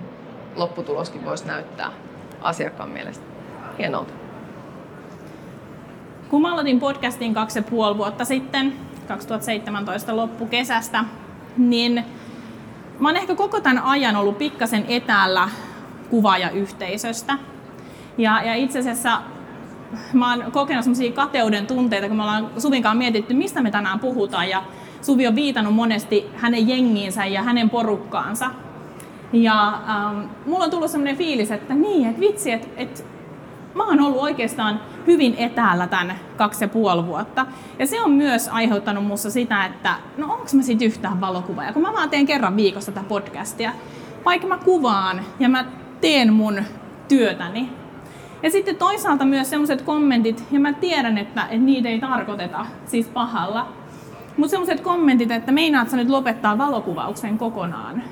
lopputuloskin 0.55 1.25
voisi 1.25 1.47
näyttää 1.47 1.91
asiakkaan 2.41 2.89
mielestä 2.89 3.25
hienolta. 3.77 4.13
Kun 6.29 6.41
mä 6.41 6.53
aloitin 6.53 6.79
podcastin 6.79 7.33
kaksi 7.33 7.59
ja 7.59 7.63
puoli 7.63 7.97
vuotta 7.97 8.25
sitten, 8.25 8.73
2017 9.07 10.15
loppukesästä, 10.15 11.03
niin 11.57 12.05
mä 12.99 13.09
oon 13.09 13.17
ehkä 13.17 13.35
koko 13.35 13.59
tämän 13.59 13.83
ajan 13.83 14.15
ollut 14.15 14.37
pikkasen 14.37 14.85
etäällä 14.87 15.49
kuvaajayhteisöstä. 16.09 17.37
Ja, 18.17 18.43
ja 18.43 18.55
itse 18.55 18.79
asiassa 18.79 19.21
mä 20.13 20.33
oon 20.33 20.51
kokenut 20.51 20.83
semmoisia 20.83 21.11
kateuden 21.11 21.67
tunteita, 21.67 22.07
kun 22.07 22.17
me 22.17 22.23
ollaan 22.23 22.49
Suvinkaan 22.57 22.97
mietitty, 22.97 23.33
mistä 23.33 23.61
me 23.61 23.71
tänään 23.71 23.99
puhutaan. 23.99 24.49
Ja 24.49 24.63
Suvi 25.01 25.27
on 25.27 25.35
viitannut 25.35 25.73
monesti 25.73 26.29
hänen 26.35 26.67
jengiinsä 26.67 27.25
ja 27.25 27.41
hänen 27.41 27.69
porukkaansa. 27.69 28.49
Ja 29.33 29.67
ähm, 29.89 30.19
mulla 30.45 30.65
on 30.65 30.71
tullut 30.71 30.91
sellainen 30.91 31.17
fiilis, 31.17 31.51
että 31.51 31.73
niin, 31.73 32.09
että 32.09 32.21
vitsi, 32.21 32.51
että, 32.51 32.67
että 32.77 33.03
mä 33.73 33.85
oon 33.85 34.01
ollut 34.01 34.21
oikeastaan 34.21 34.79
hyvin 35.07 35.35
etäällä 35.37 35.87
tämän 35.87 36.15
kaksi 36.37 36.63
ja 36.63 36.67
puoli 36.67 37.05
vuotta. 37.05 37.45
Ja 37.79 37.87
se 37.87 38.01
on 38.01 38.11
myös 38.11 38.47
aiheuttanut 38.47 39.05
mussa 39.05 39.29
sitä, 39.29 39.65
että 39.65 39.95
no 40.17 40.33
onko 40.33 40.45
mä 40.53 40.61
sit 40.61 40.81
yhtään 40.81 41.21
valokuvaaja, 41.21 41.73
kun 41.73 41.81
mä 41.81 41.93
vaan 41.93 42.09
teen 42.09 42.25
kerran 42.25 42.55
viikossa 42.55 42.91
tätä 42.91 43.05
podcastia. 43.07 43.71
Vaikka 44.25 44.47
mä 44.47 44.57
kuvaan 44.57 45.21
ja 45.39 45.49
mä 45.49 45.65
teen 46.01 46.33
mun 46.33 46.63
työtäni. 47.07 47.69
Ja 48.45 48.51
sitten 48.51 48.75
toisaalta 48.75 49.25
myös 49.25 49.49
sellaiset 49.49 49.81
kommentit, 49.81 50.43
ja 50.51 50.59
mä 50.59 50.73
tiedän, 50.73 51.17
että, 51.17 51.41
että 51.41 51.57
niitä 51.57 51.89
ei 51.89 51.99
tarkoiteta 51.99 52.65
siis 52.85 53.07
pahalla. 53.07 53.67
Mutta 54.37 54.49
sellaiset 54.51 54.81
kommentit, 54.81 55.31
että 55.31 55.51
meinaat 55.51 55.89
sä 55.89 55.97
nyt 55.97 56.09
lopettaa 56.09 56.57
valokuvauksen 56.57 57.37
kokonaan 57.37 58.03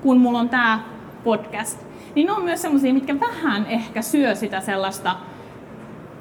kun 0.00 0.18
mulla 0.18 0.38
on 0.38 0.48
tämä 0.48 0.80
podcast, 1.24 1.80
niin 2.14 2.26
ne 2.26 2.32
on 2.32 2.44
myös 2.44 2.62
semmoisia, 2.62 2.94
mitkä 2.94 3.20
vähän 3.20 3.66
ehkä 3.66 4.02
syö 4.02 4.34
sitä 4.34 4.60
sellaista, 4.60 5.16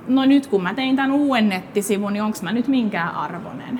no 0.07 0.25
nyt 0.25 0.47
kun 0.47 0.63
mä 0.63 0.73
tein 0.73 0.95
tämän 0.95 1.11
uuden 1.11 1.49
nettisivun, 1.49 2.13
niin 2.13 2.23
onko 2.23 2.37
mä 2.41 2.51
nyt 2.51 2.67
minkään 2.67 3.15
arvonen? 3.15 3.79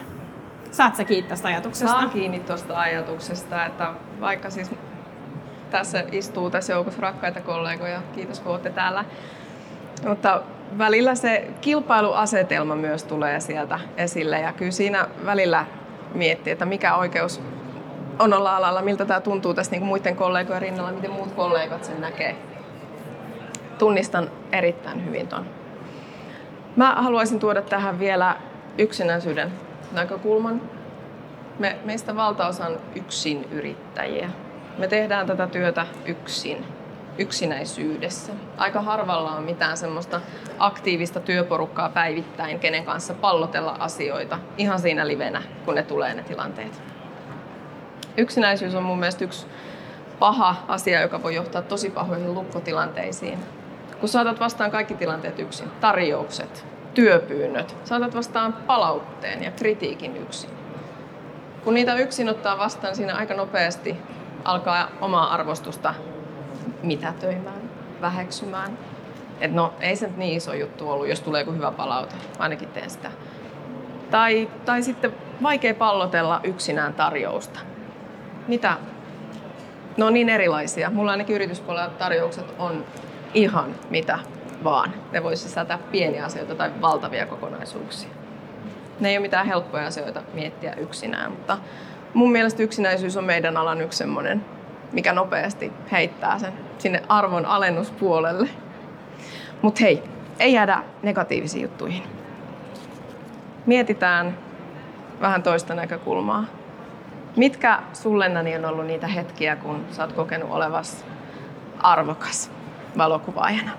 Saat 0.72 0.96
sä 0.96 1.03
kiinni 1.03 1.29
tästä 1.29 1.48
ajatuksesta? 1.48 1.93
Saan 1.93 2.10
kiinni 2.10 2.39
tuosta 2.39 2.79
ajatuksesta, 2.79 3.65
että 3.65 3.93
vaikka 4.22 4.50
siis 4.50 4.72
tässä 5.69 6.03
istuu 6.12 6.50
tässä 6.50 6.74
joukossa 6.74 7.01
rakkaita 7.01 7.41
kollegoja, 7.41 8.01
kiitos 8.15 8.39
kun 8.39 8.51
olette 8.51 8.69
täällä. 8.69 9.05
Mutta 10.06 10.42
välillä 10.77 11.16
se 11.16 11.48
kilpailuasetelma 11.62 12.75
myös 12.75 13.04
tulee 13.04 13.39
sieltä 13.39 13.80
esille 13.98 14.39
ja 14.39 14.54
kyllä 14.54 14.72
siinä 14.72 15.08
välillä 15.25 15.66
miettii, 16.13 16.54
että 16.54 16.66
mikä 16.66 16.96
oikeus 16.96 17.42
on 18.20 18.34
olla 18.34 18.56
alalla, 18.56 18.82
miltä 18.82 19.06
tämä 19.06 19.22
tuntuu 19.22 19.54
tässä 19.54 19.72
niin 19.72 19.80
kuin 19.80 19.88
muiden 19.88 20.16
kollegojen 20.16 20.62
rinnalla, 20.62 20.92
miten 20.92 21.12
muut 21.12 21.32
kollegat 21.32 21.84
sen 21.84 22.01
näkee. 22.01 22.36
Tunnistan 23.77 24.32
erittäin 24.51 25.06
hyvin 25.06 25.27
ton. 25.27 25.46
Mä 26.75 26.96
haluaisin 26.96 27.39
tuoda 27.39 27.62
tähän 27.62 28.00
vielä 28.00 28.36
yksinäisyyden 28.77 29.51
näkökulman. 29.92 30.62
Me, 31.60 31.77
meistä 31.86 32.16
valtaosa 32.16 32.66
on 32.66 32.80
yksin 32.96 33.48
yrittäjiä. 33.51 34.30
Me 34.77 34.88
tehdään 34.88 35.27
tätä 35.27 35.48
työtä 35.48 35.88
yksin, 36.06 36.66
yksinäisyydessä. 37.17 38.33
Aika 38.57 38.81
harvalla 38.81 39.31
on 39.31 39.43
mitään 39.43 39.77
semmoista 39.77 40.21
aktiivista 40.59 41.19
työporukkaa 41.19 41.89
päivittäin, 41.89 42.59
kenen 42.59 42.86
kanssa 42.86 43.13
pallotella 43.13 43.75
asioita 43.79 44.39
ihan 44.57 44.79
siinä 44.79 45.07
livenä, 45.07 45.43
kun 45.65 45.75
ne 45.75 45.83
tulee 45.83 46.13
ne 46.13 46.24
tilanteet. 46.24 46.81
Yksinäisyys 48.17 48.75
on 48.75 48.83
mun 48.83 49.00
mielestä 49.00 49.24
yksi 49.24 49.47
paha 50.19 50.55
asia, 50.67 51.01
joka 51.01 51.24
voi 51.24 51.36
johtaa 51.36 51.62
tosi 51.62 51.89
pahoihin 51.89 52.33
lukkotilanteisiin. 52.33 53.39
Kun 54.00 54.09
saatat 54.09 54.39
vastaan 54.39 54.71
kaikki 54.71 54.93
tilanteet 54.93 55.39
yksin, 55.39 55.71
tarjoukset, 55.81 56.65
työpyynnöt, 56.93 57.75
saatat 57.83 58.15
vastaan 58.15 58.53
palautteen 58.53 59.43
ja 59.43 59.51
kritiikin 59.51 60.17
yksin. 60.17 60.50
Kun 61.63 61.74
niitä 61.74 61.95
yksin 61.95 62.29
ottaa 62.29 62.57
vastaan, 62.57 62.95
siinä 62.95 63.15
aika 63.15 63.33
nopeasti 63.33 63.97
alkaa 64.43 64.88
omaa 65.01 65.33
arvostusta 65.33 65.93
mitätöimään, 66.83 67.62
väheksymään. 68.01 68.77
Et 69.41 69.53
no, 69.53 69.74
ei 69.79 69.95
se 69.95 70.07
nyt 70.07 70.17
niin 70.17 70.38
iso 70.38 70.53
juttu 70.53 70.89
ollut, 70.89 71.07
jos 71.07 71.21
tulee 71.21 71.41
joku 71.41 71.51
hyvä 71.51 71.71
palaute. 71.71 72.15
Ainakin 72.39 72.67
teen 72.67 72.89
sitä. 72.89 73.12
Tai, 74.12 74.50
tai 74.65 74.83
sitten 74.83 75.13
vaikea 75.43 75.74
pallotella 75.74 76.41
yksinään 76.43 76.93
tarjousta. 76.93 77.59
Mitä? 78.47 78.77
No 79.97 80.09
niin 80.09 80.29
erilaisia. 80.29 80.89
Mulla 80.89 81.12
ainakin 81.12 81.36
yrityspuolella 81.36 81.89
tarjoukset 81.89 82.45
on 82.59 82.86
ihan 83.33 83.75
mitä 83.89 84.19
vaan. 84.63 84.93
Ne 85.12 85.24
voi 85.24 85.38
sisältää 85.38 85.79
pieniä 85.91 86.25
asioita 86.25 86.55
tai 86.55 86.71
valtavia 86.81 87.25
kokonaisuuksia. 87.25 88.09
Ne 89.00 89.09
ei 89.09 89.17
ole 89.17 89.21
mitään 89.21 89.47
helppoja 89.47 89.88
asioita 89.88 90.21
miettiä 90.33 90.74
yksinään, 90.74 91.31
mutta 91.31 91.57
mun 92.13 92.31
mielestä 92.31 92.63
yksinäisyys 92.63 93.17
on 93.17 93.24
meidän 93.24 93.57
alan 93.57 93.81
yksi 93.81 93.97
semmoinen, 93.97 94.45
mikä 94.91 95.13
nopeasti 95.13 95.72
heittää 95.91 96.39
sen 96.39 96.53
sinne 96.77 97.03
arvon 97.10 97.46
alennuspuolelle. 97.46 98.50
Mutta 99.62 99.79
hei, 99.82 100.03
ei 100.39 100.53
jäädä 100.53 100.84
negatiivisiin 101.03 101.63
juttuihin. 101.63 102.03
Mietitään 103.65 104.38
vähän 105.22 105.44
toista 105.44 105.75
näkökulmaa. 105.75 106.44
Mitkä 107.36 107.79
sulle 107.94 108.29
Nani 108.29 108.56
on 108.56 108.65
ollut 108.65 108.86
niitä 108.86 109.08
hetkiä, 109.08 109.56
kun 109.56 109.86
sä 109.91 110.03
oot 110.03 110.13
kokenut 110.13 110.51
olevas 110.51 111.06
arvokas 111.79 112.51
valokuvaajana? 112.98 113.72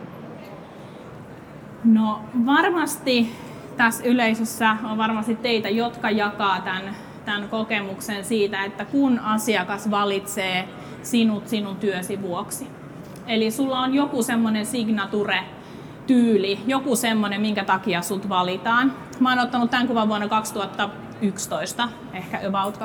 No 1.84 2.20
varmasti 2.46 3.36
tässä 3.76 4.04
yleisössä 4.04 4.76
on 4.90 4.98
varmasti 4.98 5.36
teitä, 5.36 5.68
jotka 5.68 6.10
jakaa 6.10 6.60
tämän, 6.60 6.96
tämän 7.28 7.48
kokemuksen 7.48 8.24
siitä, 8.24 8.64
että 8.64 8.84
kun 8.84 9.18
asiakas 9.18 9.90
valitsee 9.90 10.68
sinut 11.02 11.48
sinun 11.48 11.76
työsi 11.76 12.22
vuoksi. 12.22 12.68
Eli 13.26 13.50
sulla 13.50 13.80
on 13.80 13.94
joku 13.94 14.22
semmoinen 14.22 14.66
signature 14.66 15.40
tyyli, 16.06 16.60
joku 16.66 16.96
semmoinen, 16.96 17.40
minkä 17.40 17.64
takia 17.64 18.02
sut 18.02 18.28
valitaan. 18.28 18.92
Mä 19.20 19.30
oon 19.30 19.38
ottanut 19.38 19.70
tämän 19.70 19.86
kuvan 19.86 20.08
vuonna 20.08 20.28
2011, 20.28 21.88
ehkä 22.12 22.40
about 22.48 22.78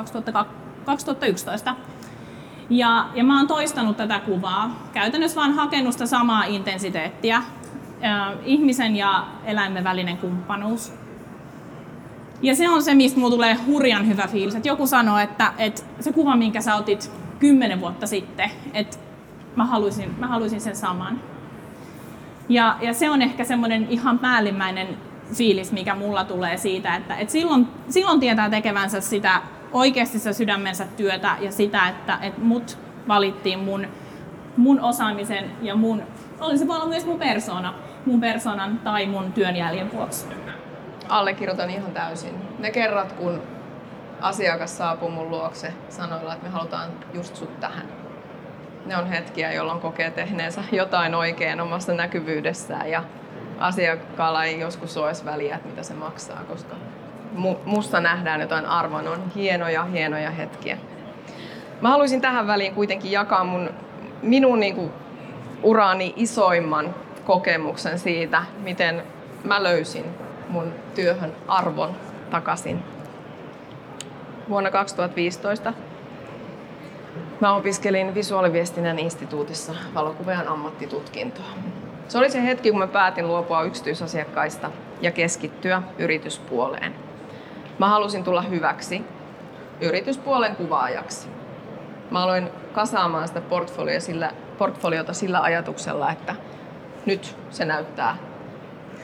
2011. 0.84 1.76
Ja, 2.70 3.06
ja 3.14 3.24
mä 3.24 3.38
oon 3.38 3.46
toistanut 3.46 3.96
tätä 3.96 4.20
kuvaa, 4.20 4.88
käytännössä 4.92 5.40
vaan 5.40 5.52
hakenut 5.52 5.92
sitä 5.92 6.06
samaa 6.06 6.44
intensiteettiä, 6.44 7.42
ihmisen 8.44 8.96
ja 8.96 9.26
eläimen 9.44 9.84
välinen 9.84 10.16
kumppanuus. 10.16 11.03
Ja 12.42 12.56
se 12.56 12.68
on 12.68 12.82
se, 12.82 12.94
mistä 12.94 13.20
mulla 13.20 13.34
tulee 13.34 13.54
hurjan 13.66 14.08
hyvä 14.08 14.26
fiilis. 14.26 14.54
Että 14.54 14.68
joku 14.68 14.86
sanoo, 14.86 15.18
että, 15.18 15.52
että 15.58 15.82
se 16.00 16.12
kuva, 16.12 16.36
minkä 16.36 16.60
sä 16.60 16.74
otit 16.76 17.10
kymmenen 17.38 17.80
vuotta 17.80 18.06
sitten, 18.06 18.50
että 18.74 18.96
mä 19.56 19.66
haluaisin, 19.66 20.14
mä 20.18 20.26
haluaisin 20.26 20.60
sen 20.60 20.76
saman. 20.76 21.20
Ja, 22.48 22.76
ja 22.80 22.94
se 22.94 23.10
on 23.10 23.22
ehkä 23.22 23.44
semmoinen 23.44 23.86
ihan 23.90 24.18
päällimmäinen 24.18 24.88
fiilis, 25.34 25.72
mikä 25.72 25.94
mulla 25.94 26.24
tulee 26.24 26.56
siitä, 26.56 26.96
että, 26.96 27.16
että 27.16 27.32
silloin, 27.32 27.68
silloin 27.88 28.20
tietää 28.20 28.50
tekevänsä 28.50 29.00
sitä 29.00 29.40
oikeasti 29.72 30.18
sitä 30.18 30.32
sydämensä 30.32 30.86
työtä 30.96 31.36
ja 31.40 31.52
sitä, 31.52 31.88
että, 31.88 32.18
että 32.22 32.40
mut 32.40 32.78
valittiin 33.08 33.58
mun, 33.58 33.86
mun 34.56 34.80
osaamisen 34.80 35.50
ja 35.62 35.76
mun, 35.76 36.02
oli 36.40 36.58
se 36.58 36.68
voi 36.68 36.76
olla 36.76 36.86
myös 36.86 37.06
mun 37.06 37.18
persona, 37.18 37.74
mun 38.06 38.20
persoonan 38.20 38.78
tai 38.84 39.06
mun 39.06 39.32
työn 39.32 39.56
jäljen 39.56 39.92
vuoksi. 39.92 40.26
Allekirjoitan 41.08 41.70
ihan 41.70 41.92
täysin. 41.92 42.34
Ne 42.58 42.70
kerrat, 42.70 43.12
kun 43.12 43.42
asiakas 44.20 44.78
saapuu 44.78 45.10
mun 45.10 45.30
luokse 45.30 45.72
sanoilla, 45.88 46.34
että 46.34 46.46
me 46.46 46.52
halutaan 46.52 46.90
just 47.14 47.36
sut 47.36 47.60
tähän. 47.60 47.86
Ne 48.86 48.96
on 48.96 49.06
hetkiä, 49.06 49.52
jolloin 49.52 49.80
kokee 49.80 50.10
tehneensä 50.10 50.64
jotain 50.72 51.14
oikein 51.14 51.60
omassa 51.60 51.94
näkyvyydessään 51.94 52.90
ja 52.90 53.04
asiakkaalla 53.58 54.44
ei 54.44 54.60
joskus 54.60 54.96
ole 54.96 55.12
väliä, 55.24 55.56
että 55.56 55.68
mitä 55.68 55.82
se 55.82 55.94
maksaa, 55.94 56.40
koska 56.48 56.76
musta 57.64 58.00
nähdään 58.00 58.40
jotain 58.40 58.66
arvon. 58.66 59.08
On 59.08 59.32
hienoja, 59.34 59.84
hienoja 59.84 60.30
hetkiä. 60.30 60.78
Mä 61.80 61.90
haluaisin 61.90 62.20
tähän 62.20 62.46
väliin 62.46 62.74
kuitenkin 62.74 63.12
jakaa 63.12 63.44
mun, 63.44 63.70
minun 64.22 64.60
niin 64.60 64.74
kuin, 64.74 64.92
uraani 65.62 66.12
isoimman 66.16 66.94
kokemuksen 67.24 67.98
siitä, 67.98 68.42
miten 68.62 69.02
mä 69.44 69.62
löysin 69.62 70.04
mun 70.48 70.74
työhön 70.94 71.32
arvon 71.48 71.90
takaisin. 72.30 72.82
Vuonna 74.48 74.70
2015 74.70 75.72
mä 77.40 77.54
opiskelin 77.54 78.14
visuaaliviestinnän 78.14 78.98
instituutissa 78.98 79.74
valokuvajan 79.94 80.48
ammattitutkintoa. 80.48 81.44
Se 82.08 82.18
oli 82.18 82.30
se 82.30 82.42
hetki, 82.42 82.70
kun 82.70 82.78
mä 82.78 82.86
päätin 82.86 83.28
luopua 83.28 83.62
yksityisasiakkaista 83.62 84.70
ja 85.00 85.10
keskittyä 85.10 85.82
yrityspuoleen. 85.98 86.94
Mä 87.78 87.88
halusin 87.88 88.24
tulla 88.24 88.42
hyväksi 88.42 89.02
yrityspuolen 89.80 90.56
kuvaajaksi. 90.56 91.28
Mä 92.10 92.22
aloin 92.22 92.50
kasaamaan 92.72 93.28
sitä 93.28 93.40
portfolio 93.40 94.00
sillä, 94.00 94.30
portfoliota 94.58 95.12
sillä 95.12 95.40
ajatuksella, 95.40 96.12
että 96.12 96.34
nyt 97.06 97.36
se 97.50 97.64
näyttää 97.64 98.16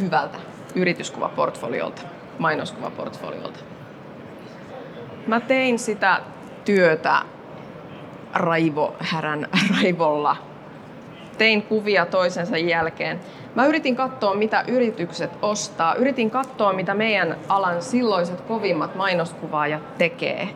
hyvältä 0.01 0.39
yrityskuvaportfoliolta, 0.75 2.03
mainoskuvaportfoliolta. 2.39 3.61
Mä 5.27 5.41
tein 5.41 5.79
sitä 5.79 6.21
työtä 6.65 7.23
raivohärän 8.35 9.49
raivolla. 9.77 10.37
Tein 11.39 11.63
kuvia 11.63 12.07
toisensa 12.07 12.57
jälkeen. 12.59 13.21
Mä 13.55 13.67
yritin 13.67 13.97
katsoa, 13.97 14.35
mitä 14.35 14.65
yritykset 14.69 15.31
ostaa. 15.43 15.95
Yritin 15.95 16.31
katsoa, 16.31 16.73
mitä 16.73 16.95
meidän 16.95 17.37
alan 17.49 17.83
silloiset 17.83 18.41
kovimmat 18.41 18.95
mainoskuvaajat 18.95 19.99
tekee. 19.99 20.49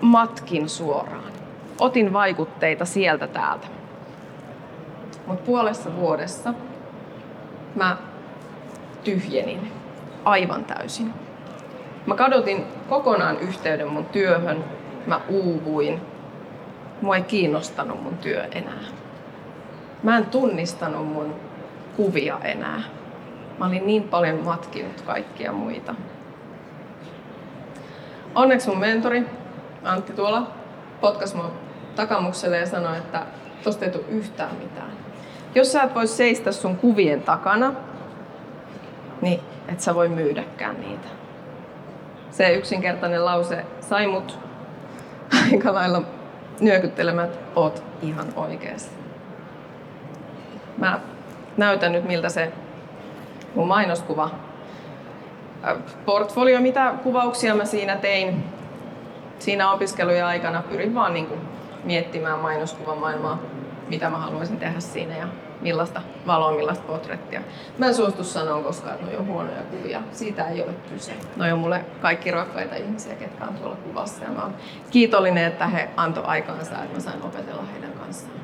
Matkin 0.00 0.68
suoraan. 0.68 1.32
Otin 1.80 2.12
vaikutteita 2.12 2.84
sieltä 2.84 3.26
täältä. 3.26 3.66
Mutta 5.26 5.44
puolessa 5.44 5.96
vuodessa 5.96 6.54
mä 7.74 7.96
tyhjenin 9.04 9.72
aivan 10.24 10.64
täysin. 10.64 11.14
Mä 12.06 12.14
kadotin 12.14 12.64
kokonaan 12.88 13.38
yhteyden 13.38 13.88
mun 13.88 14.04
työhön. 14.04 14.64
Mä 15.06 15.20
uuvuin. 15.28 16.00
Mua 17.00 17.16
ei 17.16 17.22
kiinnostanut 17.22 18.02
mun 18.02 18.18
työ 18.18 18.44
enää. 18.44 18.84
Mä 20.02 20.16
en 20.16 20.26
tunnistanut 20.26 21.06
mun 21.06 21.34
kuvia 21.96 22.38
enää. 22.44 22.82
Mä 23.58 23.66
olin 23.66 23.86
niin 23.86 24.02
paljon 24.02 24.44
matkinut 24.44 25.00
kaikkia 25.00 25.52
muita. 25.52 25.94
Onneksi 28.34 28.68
mun 28.68 28.78
mentori 28.78 29.26
Antti 29.84 30.12
tuolla 30.12 30.46
potkas 31.00 31.34
mua 31.34 31.50
takamukselle 31.96 32.58
ja 32.58 32.66
sanoi, 32.66 32.98
että 32.98 33.22
tosta 33.64 33.84
ei 33.84 33.90
tule 33.90 34.04
yhtään 34.08 34.56
mitään. 34.56 34.92
Jos 35.54 35.72
sä 35.72 35.82
et 35.82 35.94
voi 35.94 36.06
seistä 36.06 36.52
sun 36.52 36.76
kuvien 36.76 37.22
takana, 37.22 37.72
niin 39.20 39.40
et 39.68 39.80
sä 39.80 39.94
voi 39.94 40.08
myydäkään 40.08 40.80
niitä. 40.80 41.08
Se 42.30 42.52
yksinkertainen 42.52 43.24
lause 43.24 43.64
sai 43.80 44.06
mut 44.06 44.38
aika 45.52 45.74
lailla 45.74 46.02
nyökyttelemään, 46.60 47.28
että 47.28 47.40
oot 47.56 47.82
ihan 48.02 48.26
oikeassa. 48.36 48.90
Mä 50.78 51.00
näytän 51.56 51.92
nyt 51.92 52.04
miltä 52.04 52.28
se 52.28 52.52
mun 53.54 53.68
mainoskuva 53.68 54.30
portfolio, 56.04 56.60
mitä 56.60 56.94
kuvauksia 57.02 57.54
mä 57.54 57.64
siinä 57.64 57.96
tein. 57.96 58.44
Siinä 59.38 59.72
opiskelujen 59.72 60.26
aikana 60.26 60.62
pyrin 60.62 60.94
vaan 60.94 61.14
niin 61.14 61.26
kuin 61.26 61.40
miettimään 61.84 62.38
mainoskuvan 62.38 62.98
maailmaa 62.98 63.38
mitä 63.90 64.10
mä 64.10 64.18
haluaisin 64.18 64.58
tehdä 64.58 64.80
siinä 64.80 65.16
ja 65.16 65.26
millaista 65.60 66.02
valoa, 66.26 66.52
millaista 66.52 66.84
portrettia. 66.86 67.40
Mä 67.78 67.86
en 67.86 67.94
suostu 67.94 68.24
sanoa 68.24 68.62
koskaan, 68.62 68.94
että 68.94 69.06
ne 69.06 69.18
on 69.18 69.26
huonoja 69.26 69.62
kuvia. 69.62 70.02
Siitä 70.12 70.48
ei 70.48 70.62
ole 70.62 70.72
kyse. 70.92 71.12
Ne 71.36 71.52
on 71.52 71.58
mulle 71.58 71.84
kaikki 72.00 72.30
rakkaita 72.30 72.76
ihmisiä, 72.76 73.14
ketkä 73.14 73.44
on 73.44 73.54
tuolla 73.54 73.76
kuvassa. 73.76 74.24
Ja 74.24 74.30
mä 74.30 74.42
oon 74.42 74.54
kiitollinen, 74.90 75.44
että 75.44 75.66
he 75.66 75.88
antoi 75.96 76.24
aikaansa, 76.26 76.82
että 76.82 76.94
mä 76.94 77.00
sain 77.00 77.22
opetella 77.22 77.64
heidän 77.72 77.92
kanssaan. 77.92 78.40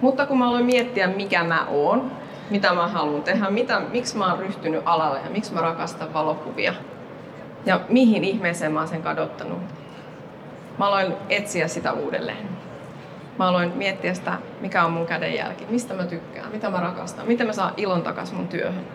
Mutta 0.00 0.26
kun 0.26 0.38
mä 0.38 0.48
aloin 0.48 0.66
miettiä, 0.66 1.06
mikä 1.06 1.44
mä 1.44 1.66
oon, 1.66 2.10
mitä 2.50 2.74
mä 2.74 2.88
haluan 2.88 3.22
tehdä, 3.22 3.50
mitä, 3.50 3.80
miksi 3.80 4.16
mä 4.16 4.30
oon 4.30 4.38
ryhtynyt 4.38 4.82
alalle 4.84 5.20
ja 5.24 5.30
miksi 5.30 5.54
mä 5.54 5.60
rakastan 5.60 6.14
valokuvia 6.14 6.74
ja 7.66 7.80
mihin 7.88 8.24
ihmeeseen 8.24 8.72
mä 8.72 8.78
oon 8.78 8.88
sen 8.88 9.02
kadottanut, 9.02 9.58
mä 10.78 10.86
aloin 10.86 11.14
etsiä 11.28 11.68
sitä 11.68 11.92
uudelleen. 11.92 12.57
Mä 13.38 13.48
aloin 13.48 13.72
miettiä 13.76 14.14
sitä, 14.14 14.38
mikä 14.60 14.84
on 14.84 14.92
mun 14.92 15.06
kädenjälki, 15.06 15.66
mistä 15.70 15.94
mä 15.94 16.04
tykkään, 16.04 16.52
mitä 16.52 16.70
mä 16.70 16.80
rakastan, 16.80 17.26
miten 17.26 17.46
mä 17.46 17.52
saan 17.52 17.74
ilon 17.76 18.02
takas 18.02 18.32
mun 18.32 18.48
työhön. 18.48 18.86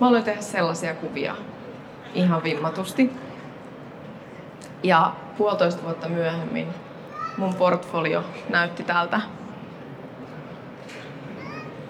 Mä 0.00 0.08
aloin 0.08 0.24
tehdä 0.24 0.40
sellaisia 0.40 0.94
kuvia 0.94 1.36
ihan 2.14 2.42
vimmatusti. 2.42 3.12
Ja 4.82 5.12
puolitoista 5.38 5.82
vuotta 5.82 6.08
myöhemmin 6.08 6.68
mun 7.36 7.54
portfolio 7.54 8.24
näytti 8.48 8.82
tältä. 8.82 9.20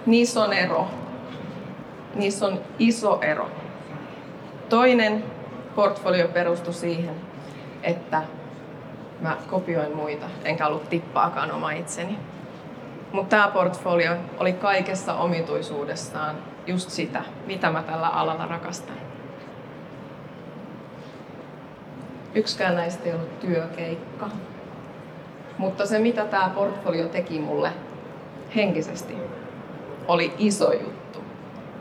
Niissä 0.06 0.40
on 0.42 0.52
ero. 0.52 0.86
Niissä 2.14 2.46
on 2.46 2.60
iso 2.78 3.18
ero. 3.22 3.50
Toinen 4.68 5.24
portfolio 5.74 6.28
perustui 6.28 6.74
siihen, 6.74 7.14
että 7.82 8.22
mä 9.20 9.36
kopioin 9.50 9.96
muita, 9.96 10.26
enkä 10.44 10.66
ollut 10.66 10.88
tippaakaan 10.88 11.52
oma 11.52 11.70
itseni. 11.70 12.18
Mutta 13.12 13.36
tämä 13.36 13.48
portfolio 13.48 14.16
oli 14.38 14.52
kaikessa 14.52 15.14
omituisuudessaan 15.14 16.36
just 16.66 16.90
sitä, 16.90 17.22
mitä 17.46 17.70
mä 17.70 17.82
tällä 17.82 18.08
alalla 18.08 18.46
rakastan. 18.46 18.96
Yksikään 22.34 22.76
näistä 22.76 23.04
ei 23.04 23.14
ollut 23.14 23.40
työkeikka. 23.40 24.30
Mutta 25.58 25.86
se, 25.86 25.98
mitä 25.98 26.24
tämä 26.24 26.50
portfolio 26.54 27.08
teki 27.08 27.38
mulle 27.38 27.72
henkisesti, 28.56 29.16
oli 30.08 30.32
iso 30.38 30.72
juttu. 30.72 31.18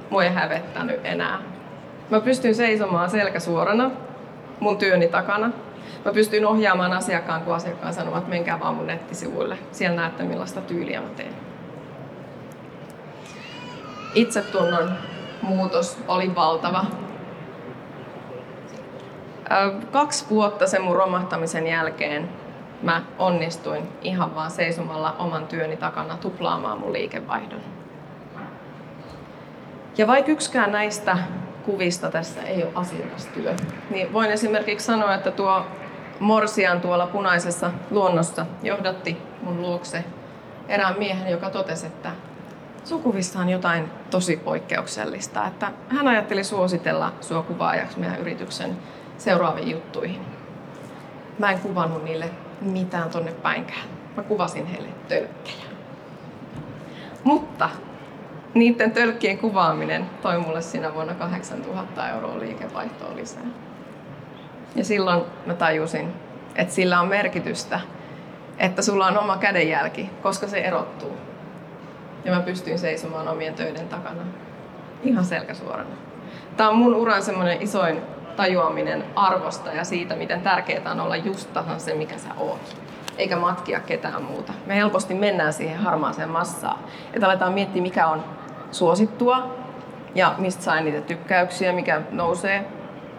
Mua 0.09 0.23
ei 0.23 0.33
hävettänyt 0.33 0.99
enää. 1.03 1.39
Mä 2.09 2.19
pystyn 2.19 2.55
seisomaan 2.55 3.09
selkä 3.09 3.39
suorana 3.39 3.91
mun 4.59 4.77
työni 4.77 5.07
takana 5.07 5.51
mä 6.05 6.13
pystyn 6.13 6.45
ohjaamaan 6.45 6.93
asiakkaan, 6.93 7.41
kun 7.41 7.55
asiakkaan 7.55 7.93
sanoo, 7.93 8.17
että 8.17 8.29
menkää 8.29 8.59
vaan 8.59 8.75
mun 8.75 8.87
nettisivuille. 8.87 9.57
Siellä 9.71 9.95
näette, 9.95 10.23
millaista 10.23 10.61
tyyliä 10.61 11.01
mä 11.01 11.09
teen. 11.09 11.33
Itsetunnon 14.15 14.91
muutos 15.41 15.97
oli 16.07 16.35
valtava. 16.35 16.85
Kaksi 19.91 20.25
vuotta 20.29 20.67
sen 20.67 20.81
mun 20.81 20.95
romahtamisen 20.95 21.67
jälkeen 21.67 22.29
mä 22.81 23.01
onnistuin 23.19 23.87
ihan 24.01 24.35
vaan 24.35 24.51
seisomalla 24.51 25.15
oman 25.19 25.47
työni 25.47 25.77
takana 25.77 26.17
tuplaamaan 26.17 26.79
mun 26.79 26.93
liikevaihdon. 26.93 27.61
Ja 29.97 30.07
vaikka 30.07 30.31
yksikään 30.31 30.71
näistä 30.71 31.17
kuvista 31.65 32.11
tässä 32.11 32.41
ei 32.41 32.63
ole 32.63 32.71
asiakastyö, 32.75 33.55
niin 33.89 34.13
voin 34.13 34.31
esimerkiksi 34.31 34.85
sanoa, 34.85 35.13
että 35.13 35.31
tuo 35.31 35.65
Morsian 36.23 36.81
tuolla 36.81 37.07
punaisessa 37.07 37.71
luonnossa 37.91 38.45
johdatti 38.61 39.17
mun 39.41 39.61
luokse 39.61 40.03
erään 40.67 40.99
miehen, 40.99 41.31
joka 41.31 41.49
totesi, 41.49 41.85
että 41.85 42.11
sukuvissa 42.83 43.39
on 43.39 43.49
jotain 43.49 43.89
tosi 44.09 44.37
poikkeuksellista. 44.37 45.47
Että 45.47 45.71
hän 45.89 46.07
ajatteli 46.07 46.43
suositella 46.43 47.13
sua 47.21 47.41
kuvaajaksi 47.41 47.99
meidän 47.99 48.19
yrityksen 48.19 48.77
seuraaviin 49.17 49.71
juttuihin. 49.71 50.21
Mä 51.39 51.51
en 51.51 51.59
kuvannut 51.59 52.03
niille 52.03 52.29
mitään 52.61 53.09
tonne 53.09 53.31
päinkään. 53.31 53.87
Mä 54.17 54.23
kuvasin 54.23 54.65
heille 54.65 54.89
tölkkejä. 55.07 55.65
Mutta 57.23 57.69
niiden 58.53 58.91
tölkkien 58.91 59.37
kuvaaminen 59.37 60.09
toi 60.21 60.39
mulle 60.39 60.61
siinä 60.61 60.93
vuonna 60.93 61.13
8000 61.13 62.09
euroa 62.09 62.39
liikevaihtoa 62.39 63.15
lisää. 63.15 63.72
Ja 64.75 64.85
silloin 64.85 65.21
mä 65.45 65.53
tajusin, 65.53 66.13
että 66.55 66.73
sillä 66.73 66.99
on 66.99 67.07
merkitystä, 67.07 67.79
että 68.57 68.81
sulla 68.81 69.07
on 69.07 69.17
oma 69.17 69.37
kädenjälki, 69.37 70.09
koska 70.21 70.47
se 70.47 70.57
erottuu. 70.57 71.17
Ja 72.25 72.31
mä 72.31 72.39
pystyin 72.39 72.79
seisomaan 72.79 73.27
omien 73.27 73.53
töiden 73.53 73.87
takana. 73.87 74.21
Ihan 75.03 75.25
selkäsuorana. 75.25 75.95
Tämä 76.57 76.69
on 76.69 76.77
mun 76.77 76.95
uran 76.95 77.23
semmoinen 77.23 77.61
isoin 77.61 78.01
tajuaminen 78.35 79.03
arvosta 79.15 79.73
ja 79.73 79.83
siitä, 79.83 80.15
miten 80.15 80.41
tärkeää 80.41 80.91
on 80.91 80.99
olla 80.99 81.15
just 81.15 81.53
tasan 81.53 81.79
se, 81.79 81.93
mikä 81.93 82.17
sä 82.17 82.29
oot. 82.37 82.77
Eikä 83.17 83.35
matkia 83.35 83.79
ketään 83.79 84.23
muuta. 84.23 84.53
Me 84.65 84.75
helposti 84.75 85.13
mennään 85.13 85.53
siihen 85.53 85.79
harmaaseen 85.79 86.29
massaan. 86.29 86.79
Että 87.13 87.27
aletaan 87.27 87.53
miettiä, 87.53 87.81
mikä 87.81 88.07
on 88.07 88.23
suosittua 88.71 89.55
ja 90.15 90.35
mistä 90.37 90.63
sain 90.63 90.85
niitä 90.85 91.01
tykkäyksiä, 91.01 91.73
mikä 91.73 92.01
nousee 92.11 92.65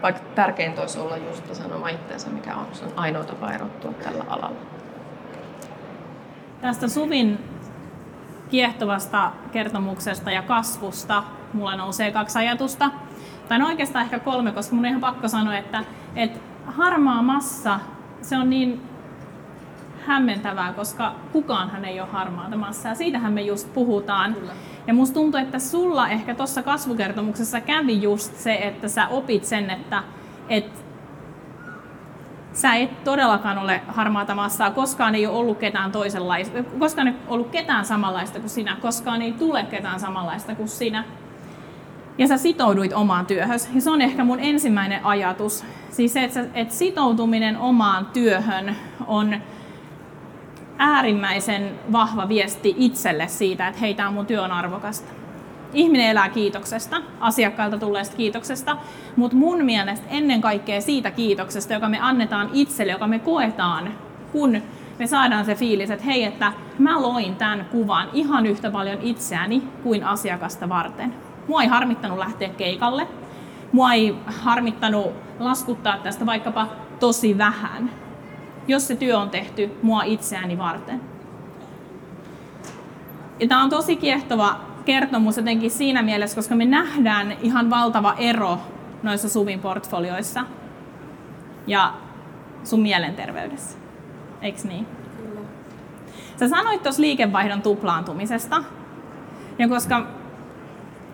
vaikka 0.05 0.23
tärkeintä 0.35 0.81
olisi 0.81 0.99
olla 0.99 1.17
just 1.17 1.55
sanoma 1.55 1.89
itseensä, 1.89 2.31
mikä 2.31 2.57
on, 2.57 2.67
se 2.73 2.85
on 2.85 2.93
ainoa 2.97 3.25
tapa 3.25 3.53
erottua 3.53 3.93
tällä 3.93 4.25
alalla. 4.29 4.61
Tästä 6.61 6.89
Suvin 6.89 7.39
kiehtovasta 8.51 9.33
kertomuksesta 9.53 10.31
ja 10.31 10.43
kasvusta 10.43 11.23
mulla 11.53 11.77
nousee 11.77 12.13
kaksi 12.13 12.39
ajatusta. 12.39 12.91
Tai 13.49 13.59
no 13.59 13.67
oikeastaan 13.67 14.05
ehkä 14.05 14.19
kolme, 14.19 14.53
koska 14.53 14.75
mun 14.75 14.85
on 14.85 14.89
ihan 14.89 15.01
pakko 15.01 15.29
sanoa, 15.29 15.59
että, 15.59 15.85
että 16.17 16.41
harmaa 16.67 17.23
massa, 17.23 17.81
se 18.23 18.37
on 18.37 18.51
niin 18.51 18.83
hämmentävää, 20.07 20.73
koska 20.73 21.15
kukaanhan 21.33 21.85
ei 21.85 22.01
ole 22.01 22.09
harmaata 22.09 22.57
massaa. 22.57 22.95
Siitähän 22.95 23.33
me 23.33 23.43
just 23.43 23.75
puhutaan. 23.75 24.35
Kyllä. 24.35 24.53
Ja 24.87 24.95
musta 24.95 25.15
tuntuu, 25.15 25.41
että 25.41 25.59
sulla 25.59 26.09
ehkä 26.09 26.35
tuossa 26.35 26.63
kasvukertomuksessa 26.63 27.61
kävi 27.61 28.03
just 28.03 28.37
se, 28.37 28.55
että 28.55 28.89
sä 28.89 29.09
opit 29.09 29.45
sen, 29.45 29.71
että 29.71 30.03
et 30.49 30.85
sä 32.53 32.75
et 32.75 33.05
todellakaan 33.05 33.59
ole 33.59 33.83
harmaata 33.89 34.35
massaa, 34.35 34.71
koskaan 34.71 35.15
ei 35.15 35.27
ole 35.27 35.37
ollut 35.37 35.59
ketään 35.59 35.93
toisenlaista, 35.93 36.63
koskaan 36.79 37.09
ei 37.09 37.15
ollut 37.29 37.51
ketään 37.51 37.85
samanlaista 37.85 38.41
kuin 38.41 38.51
sinä, 38.51 38.77
koskaan 38.83 39.23
ei 39.23 39.33
tule 39.33 39.65
ketään 39.71 40.01
samanlaista 40.01 40.55
kuin 40.55 40.69
sinä. 40.69 41.05
Ja 42.19 42.27
sä 42.29 42.37
sitouduit 42.37 42.93
omaan 42.93 43.27
työhön. 43.27 43.59
Ja 43.75 43.81
se 43.81 43.91
on 43.91 44.03
ehkä 44.03 44.25
mun 44.25 44.41
ensimmäinen 44.41 45.05
ajatus. 45.05 45.65
Siis 45.91 46.13
se, 46.13 46.25
että, 46.25 46.45
että 46.55 46.75
sitoutuminen 46.75 47.59
omaan 47.59 48.07
työhön 48.07 48.77
on 49.07 49.37
äärimmäisen 50.79 51.71
vahva 51.93 52.29
viesti 52.29 52.75
itselle 52.79 53.29
siitä, 53.29 53.69
että 53.69 53.81
hei, 53.81 53.95
tämä 53.95 54.11
mun 54.11 54.27
työ 54.27 54.43
on 54.43 54.53
arvokasta. 54.53 55.13
Ihminen 55.73 56.11
elää 56.11 56.29
kiitoksesta, 56.29 57.03
asiakkailta 57.21 57.79
tulleesta 57.79 58.17
kiitoksesta, 58.17 58.77
mutta 59.17 59.37
mun 59.37 59.65
mielestä 59.65 60.07
ennen 60.11 60.41
kaikkea 60.41 60.81
siitä 60.81 61.11
kiitoksesta, 61.11 61.75
joka 61.75 61.89
me 61.89 61.99
annetaan 62.01 62.51
itselle, 62.53 62.93
joka 62.93 63.07
me 63.07 63.19
koetaan, 63.19 63.91
kun 64.33 64.63
me 64.99 65.07
saadaan 65.07 65.45
se 65.45 65.55
fiilis, 65.55 65.91
että 65.91 66.05
hei, 66.05 66.25
että 66.25 66.53
mä 66.79 67.03
loin 67.03 67.37
tämän 67.37 67.67
kuvan 67.71 68.09
ihan 68.13 68.47
yhtä 68.47 68.71
paljon 68.71 68.99
itseäni 69.03 69.63
kuin 69.83 70.05
asiakasta 70.05 70.69
varten. 70.69 71.15
Mua 71.49 71.63
ei 71.63 71.69
harmittanut 71.69 72.19
lähteä 72.19 72.49
keikalle, 72.49 73.09
mua 73.73 73.93
ei 73.93 74.17
harmittanut 74.27 75.13
laskuttaa 75.39 75.99
tästä 75.99 76.27
vaikkapa 76.27 76.67
tosi 77.01 77.39
vähän, 77.39 77.91
jos 78.69 78.87
se 78.87 78.97
työ 78.97 79.19
on 79.19 79.31
tehty 79.31 79.71
mua 79.83 80.03
itseäni 80.03 80.59
varten. 80.59 81.01
Ja 83.41 83.49
tämä 83.49 83.63
on 83.63 83.71
tosi 83.71 83.97
kiehtova 83.97 84.61
kertomus 84.85 85.37
jotenkin 85.37 85.71
siinä 85.71 86.03
mielessä, 86.03 86.37
koska 86.37 86.55
me 86.55 86.65
nähdään 86.65 87.37
ihan 87.43 87.71
valtava 87.71 88.15
ero 88.19 88.59
noissa 89.03 89.29
Suvin 89.29 89.61
portfolioissa 89.61 90.45
ja 91.67 91.95
sun 92.65 92.81
mielenterveydessä. 92.81 93.79
Eiks 94.43 94.65
niin? 94.65 94.87
Kyllä. 95.17 95.41
Sä 96.37 96.49
sanoit 96.49 96.83
tuossa 96.83 97.03
liikevaihdon 97.03 97.63
tuplaantumisesta. 97.63 98.65
Ja 99.59 99.69
koska 99.69 100.07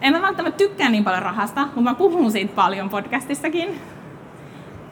en 0.01 0.13
mä 0.13 0.23
välttämättä 0.23 0.59
tykkää 0.59 0.89
niin 0.89 1.05
paljon 1.05 1.23
rahasta, 1.23 1.61
mutta 1.61 1.81
mä 1.81 1.95
puhun 1.95 2.33
siitä 2.33 2.55
paljon 2.55 2.91
podcastissakin. 2.91 3.81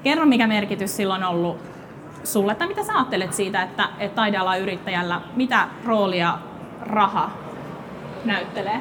Kerro, 0.03 0.27
mikä 0.27 0.47
merkitys 0.47 0.97
silloin 0.97 1.25
on 1.25 1.31
ollut 1.31 1.78
sulle, 2.25 2.55
tai 2.55 2.69
mitä 2.69 2.85
sä 2.85 2.95
ajattelet 2.95 3.33
siitä, 3.33 3.63
että, 3.63 3.89
että 3.99 4.17
taidealan 4.17 4.61
yrittäjällä, 4.61 5.21
mitä 5.37 5.69
roolia 5.85 6.39
raha 6.81 7.31
näyttelee? 8.25 8.81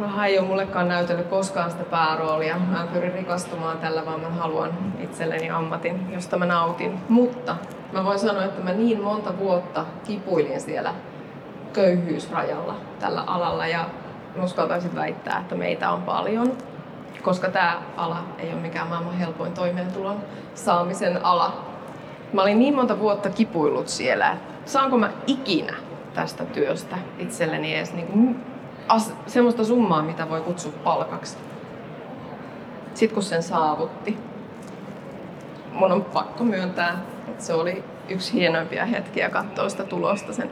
Raha 0.00 0.26
ei 0.26 0.38
ole 0.38 0.48
mullekaan 0.48 0.88
näytellyt 0.88 1.26
koskaan 1.26 1.70
sitä 1.70 1.84
pääroolia. 1.84 2.56
Mä 2.58 2.82
en 2.82 2.88
pyri 2.88 3.10
rikastumaan 3.10 3.78
tällä, 3.78 4.06
vaan 4.06 4.20
mä 4.20 4.28
haluan 4.28 4.70
itselleni 5.00 5.50
ammatin, 5.50 6.12
josta 6.12 6.38
mä 6.38 6.46
nautin. 6.46 7.00
Mutta 7.08 7.56
mä 7.92 8.04
voin 8.04 8.18
sanoa, 8.18 8.44
että 8.44 8.62
mä 8.62 8.72
niin 8.72 9.02
monta 9.02 9.38
vuotta 9.38 9.84
kipuilin 10.06 10.60
siellä 10.60 10.94
köyhyysrajalla 11.72 12.74
tällä 13.00 13.20
alalla 13.20 13.66
ja 13.66 13.84
uskaltaisin 14.42 14.94
väittää, 14.94 15.38
että 15.38 15.54
meitä 15.54 15.90
on 15.90 16.02
paljon, 16.02 16.52
koska 17.22 17.48
tämä 17.48 17.78
ala 17.96 18.24
ei 18.38 18.52
ole 18.52 18.60
mikään 18.60 18.88
maailman 18.88 19.18
helpoin 19.18 19.52
toimeentulon 19.52 20.16
saamisen 20.54 21.24
ala. 21.24 21.75
Mä 22.32 22.42
olin 22.42 22.58
niin 22.58 22.74
monta 22.74 22.98
vuotta 22.98 23.30
kipuillut 23.30 23.88
siellä, 23.88 24.32
että 24.32 24.70
saanko 24.70 24.98
mä 24.98 25.10
ikinä 25.26 25.74
tästä 26.14 26.44
työstä 26.44 26.96
itselleni 27.18 27.74
edes 27.74 27.92
niin 27.92 28.06
kuin 28.06 28.40
as, 28.88 29.12
semmoista 29.26 29.64
summaa, 29.64 30.02
mitä 30.02 30.28
voi 30.28 30.40
kutsua 30.40 30.72
palkaksi. 30.84 31.36
Sitten 32.94 33.14
kun 33.14 33.22
sen 33.22 33.42
saavutti, 33.42 34.18
mun 35.72 35.92
on 35.92 36.04
pakko 36.04 36.44
myöntää, 36.44 36.98
että 37.28 37.44
se 37.44 37.54
oli 37.54 37.84
yksi 38.08 38.32
hienoimpia 38.32 38.84
hetkiä 38.84 39.30
katsoa 39.30 39.68
sitä 39.68 39.84
tulosta 39.84 40.32
sen, 40.32 40.50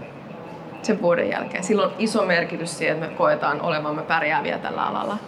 sen 0.82 1.02
vuoden 1.02 1.30
jälkeen. 1.30 1.64
Silloin 1.64 1.92
iso 1.98 2.24
merkitys 2.26 2.78
siihen, 2.78 2.96
että 2.96 3.10
me 3.10 3.14
koetaan 3.14 3.60
olevamme 3.60 4.02
pärjääviä 4.02 4.58
tällä 4.58 4.82
alalla. 4.82 5.18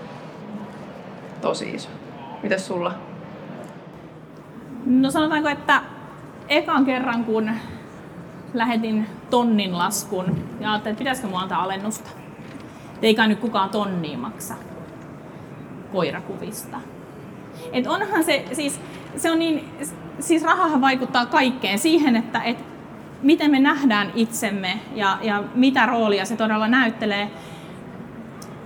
Tosi 1.41 1.71
iso. 1.71 1.89
Mitäs 2.43 2.67
sulla? 2.67 2.95
No 4.87 5.11
sanotaanko, 5.11 5.49
että 5.49 5.83
ekan 6.49 6.85
kerran 6.85 7.25
kun 7.25 7.51
lähetin 8.55 9.07
tonnin 9.31 9.79
laskun 9.79 10.45
ja 10.61 10.73
ajattelin, 10.73 10.93
että 10.93 10.99
pitäisikö 10.99 11.29
mua 11.29 11.41
antaa 11.41 11.63
alennusta. 11.63 12.11
Eikä 13.03 13.27
nyt 13.27 13.39
kukaan 13.39 13.71
tonnia 13.71 14.19
maksa 14.19 14.55
koirakuvista. 15.93 16.77
Et 17.73 17.87
onhan 17.87 18.25
se, 18.25 18.45
siis, 18.53 18.81
se 19.17 19.31
on 19.31 19.39
niin, 19.39 19.69
siis 20.21 20.43
rahahan 20.43 20.81
vaikuttaa 20.81 21.27
kaikkeen 21.27 21.79
siihen, 21.79 22.17
että 22.17 22.43
et 22.43 22.65
miten 23.23 23.51
me 23.51 23.61
nähdään 23.61 24.13
itsemme 24.15 24.81
ja, 24.95 25.19
ja 25.23 25.45
mitä 25.55 25.87
roolia 25.87 26.25
se 26.25 26.37
todella 26.37 26.69
näyttelee. 26.69 27.31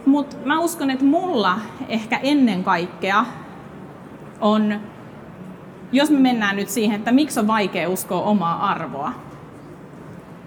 Mutta 0.07 0.37
mä 0.45 0.61
uskon, 0.61 0.91
että 0.91 1.05
mulla 1.05 1.59
ehkä 1.89 2.21
ennen 2.23 2.65
kaikkea 2.65 3.25
on, 4.41 4.81
jos 5.93 6.11
me 6.11 6.19
mennään 6.19 6.57
nyt 6.57 6.69
siihen, 6.69 6.97
että 6.97 7.13
miksi 7.13 7.41
on 7.41 7.47
vaikea 7.47 7.89
uskoa 7.89 8.23
omaa 8.23 8.71
arvoa. 8.71 9.13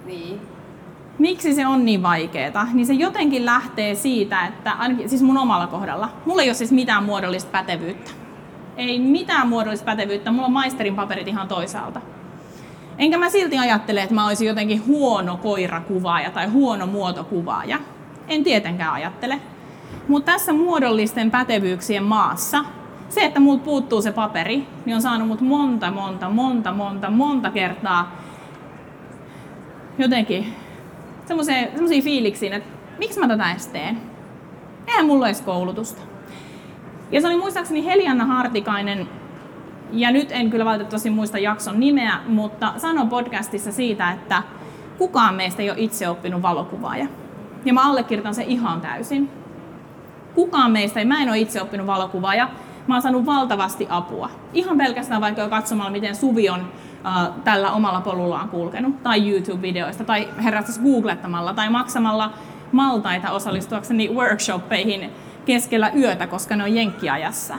Niin. 0.06 0.42
Miksi 1.20 1.54
se 1.54 1.68
on 1.68 1.86
niin 1.86 2.04
vaikeaa? 2.04 2.68
Niin 2.74 2.86
se 2.86 2.94
jotenkin 2.94 3.46
lähtee 3.46 3.96
siitä, 3.96 4.46
että 4.46 4.72
ainakin 4.72 5.10
siis 5.10 5.22
mun 5.22 5.38
omalla 5.38 5.68
kohdalla, 5.68 6.10
mulla 6.26 6.42
ei 6.42 6.50
ole 6.50 6.54
siis 6.54 6.72
mitään 6.72 7.04
muodollista 7.04 7.52
pätevyyttä. 7.52 8.12
Ei 8.78 9.00
mitään 9.00 9.48
muodollista 9.48 9.86
pätevyyttä, 9.86 10.32
mulla 10.32 10.46
on 10.46 10.54
maisterin 10.54 10.96
paperit 10.96 11.28
ihan 11.28 11.48
toisaalta. 11.48 12.02
Enkä 12.98 13.18
mä 13.18 13.30
silti 13.30 13.58
ajattele, 13.58 14.02
että 14.02 14.16
mä 14.16 14.28
olisin 14.28 14.48
jotenkin 14.48 14.88
huono 14.88 15.38
koirakuvaaja 15.38 16.32
tai 16.32 16.48
huono 16.48 16.88
muotokuvaaja. 16.88 17.80
En 18.28 18.44
tietenkään 18.44 18.94
ajattele. 18.94 19.40
Mutta 20.08 20.32
tässä 20.32 20.54
muodollisten 20.54 21.32
pätevyyksien 21.32 22.04
maassa, 22.04 22.66
se, 23.10 23.26
että 23.26 23.40
multa 23.40 23.64
puuttuu 23.64 24.02
se 24.02 24.12
paperi, 24.12 24.68
niin 24.86 24.96
on 24.96 25.02
saanut 25.02 25.28
mut 25.28 25.42
monta, 25.42 25.92
monta, 25.92 26.30
monta, 26.30 26.72
monta, 26.72 27.10
monta 27.10 27.52
kertaa 27.52 28.16
jotenkin 29.98 30.54
semmoisia 31.26 32.02
fiiliksiin, 32.04 32.54
että 32.54 32.70
miksi 33.00 33.20
mä 33.20 33.28
tätä 33.28 33.52
edes 33.52 33.68
teen? 33.68 33.98
Eihän 34.88 35.06
mulla 35.06 35.28
edes 35.28 35.42
koulutusta. 35.42 36.02
Ja 37.12 37.22
se 37.22 37.28
oli 37.28 37.38
muistaakseni 37.38 37.86
Helianna 37.86 38.26
Hartikainen, 38.26 39.10
ja 39.92 40.12
nyt 40.12 40.32
en 40.32 40.50
kyllä 40.50 40.66
valitettavasti 40.66 41.10
muista 41.10 41.40
jakson 41.40 41.80
nimeä, 41.80 42.20
mutta 42.28 42.74
sanon 42.78 43.10
podcastissa 43.10 43.72
siitä, 43.72 44.12
että 44.12 44.44
kukaan 44.98 45.36
meistä 45.36 45.62
ei 45.62 45.70
ole 45.70 45.80
itse 45.80 46.10
oppinut 46.10 46.42
valokuvaaja. 46.42 47.08
Ja 47.66 47.74
mä 47.74 47.90
allekirjoitan 47.90 48.36
se 48.36 48.44
ihan 48.44 48.82
täysin. 48.82 49.30
Kukaan 50.36 50.72
meistä 50.72 51.00
ei, 51.00 51.06
mä 51.06 51.22
en 51.22 51.30
ole 51.30 51.40
itse 51.40 51.62
oppinut 51.62 51.88
valokuvaaja. 51.88 52.50
Mä 52.88 52.96
oon 52.96 53.02
saanut 53.02 53.26
valtavasti 53.26 53.88
apua. 53.90 54.30
Ihan 54.54 54.78
pelkästään 54.78 55.22
vaikka 55.22 55.42
jo 55.42 55.50
katsomalla, 55.50 55.92
miten 55.92 56.16
Suvi 56.16 56.50
on 56.50 56.60
äh, 57.06 57.30
tällä 57.44 57.72
omalla 57.72 58.02
polullaan 58.02 58.50
kulkenut, 58.50 59.04
tai 59.04 59.30
YouTube-videoista, 59.30 60.04
tai 60.04 60.28
herättäisi 60.44 60.82
googlettamalla, 60.82 61.54
tai 61.54 61.70
maksamalla 61.70 62.34
maltaita 62.72 63.32
osallistuakseni 63.32 64.10
workshoppeihin 64.10 65.12
keskellä 65.46 65.92
yötä, 65.96 66.28
koska 66.28 66.56
ne 66.56 66.64
on 66.64 66.76
jenkkiajassa. 66.76 67.56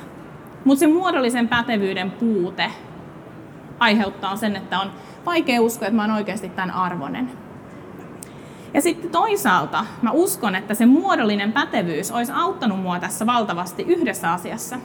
Mutta 0.65 0.81
se 0.81 0.87
muodollisen 0.87 1.49
pätevyyden 1.49 2.11
puute 2.11 2.71
aiheuttaa 3.79 4.37
sen, 4.37 4.57
että 4.57 4.81
on 4.81 4.91
vaikea 5.27 5.63
uskoa, 5.63 5.89
että 5.89 5.97
mä 5.97 6.03
oon 6.03 6.11
oikeasti 6.11 6.49
tämän 6.49 6.71
arvonen. 6.71 7.31
Ja 8.75 8.81
sitten 8.81 9.11
toisaalta 9.11 9.85
mä 10.03 10.11
uskon, 10.11 10.55
että 10.55 10.75
se 10.75 10.87
muodollinen 10.87 11.53
pätevyys 11.53 12.11
olisi 12.11 12.33
auttanut 12.35 12.83
mua 12.83 13.01
tässä 13.01 13.27
valtavasti 13.27 13.83
yhdessä 13.83 14.33
asiassa. 14.33 14.77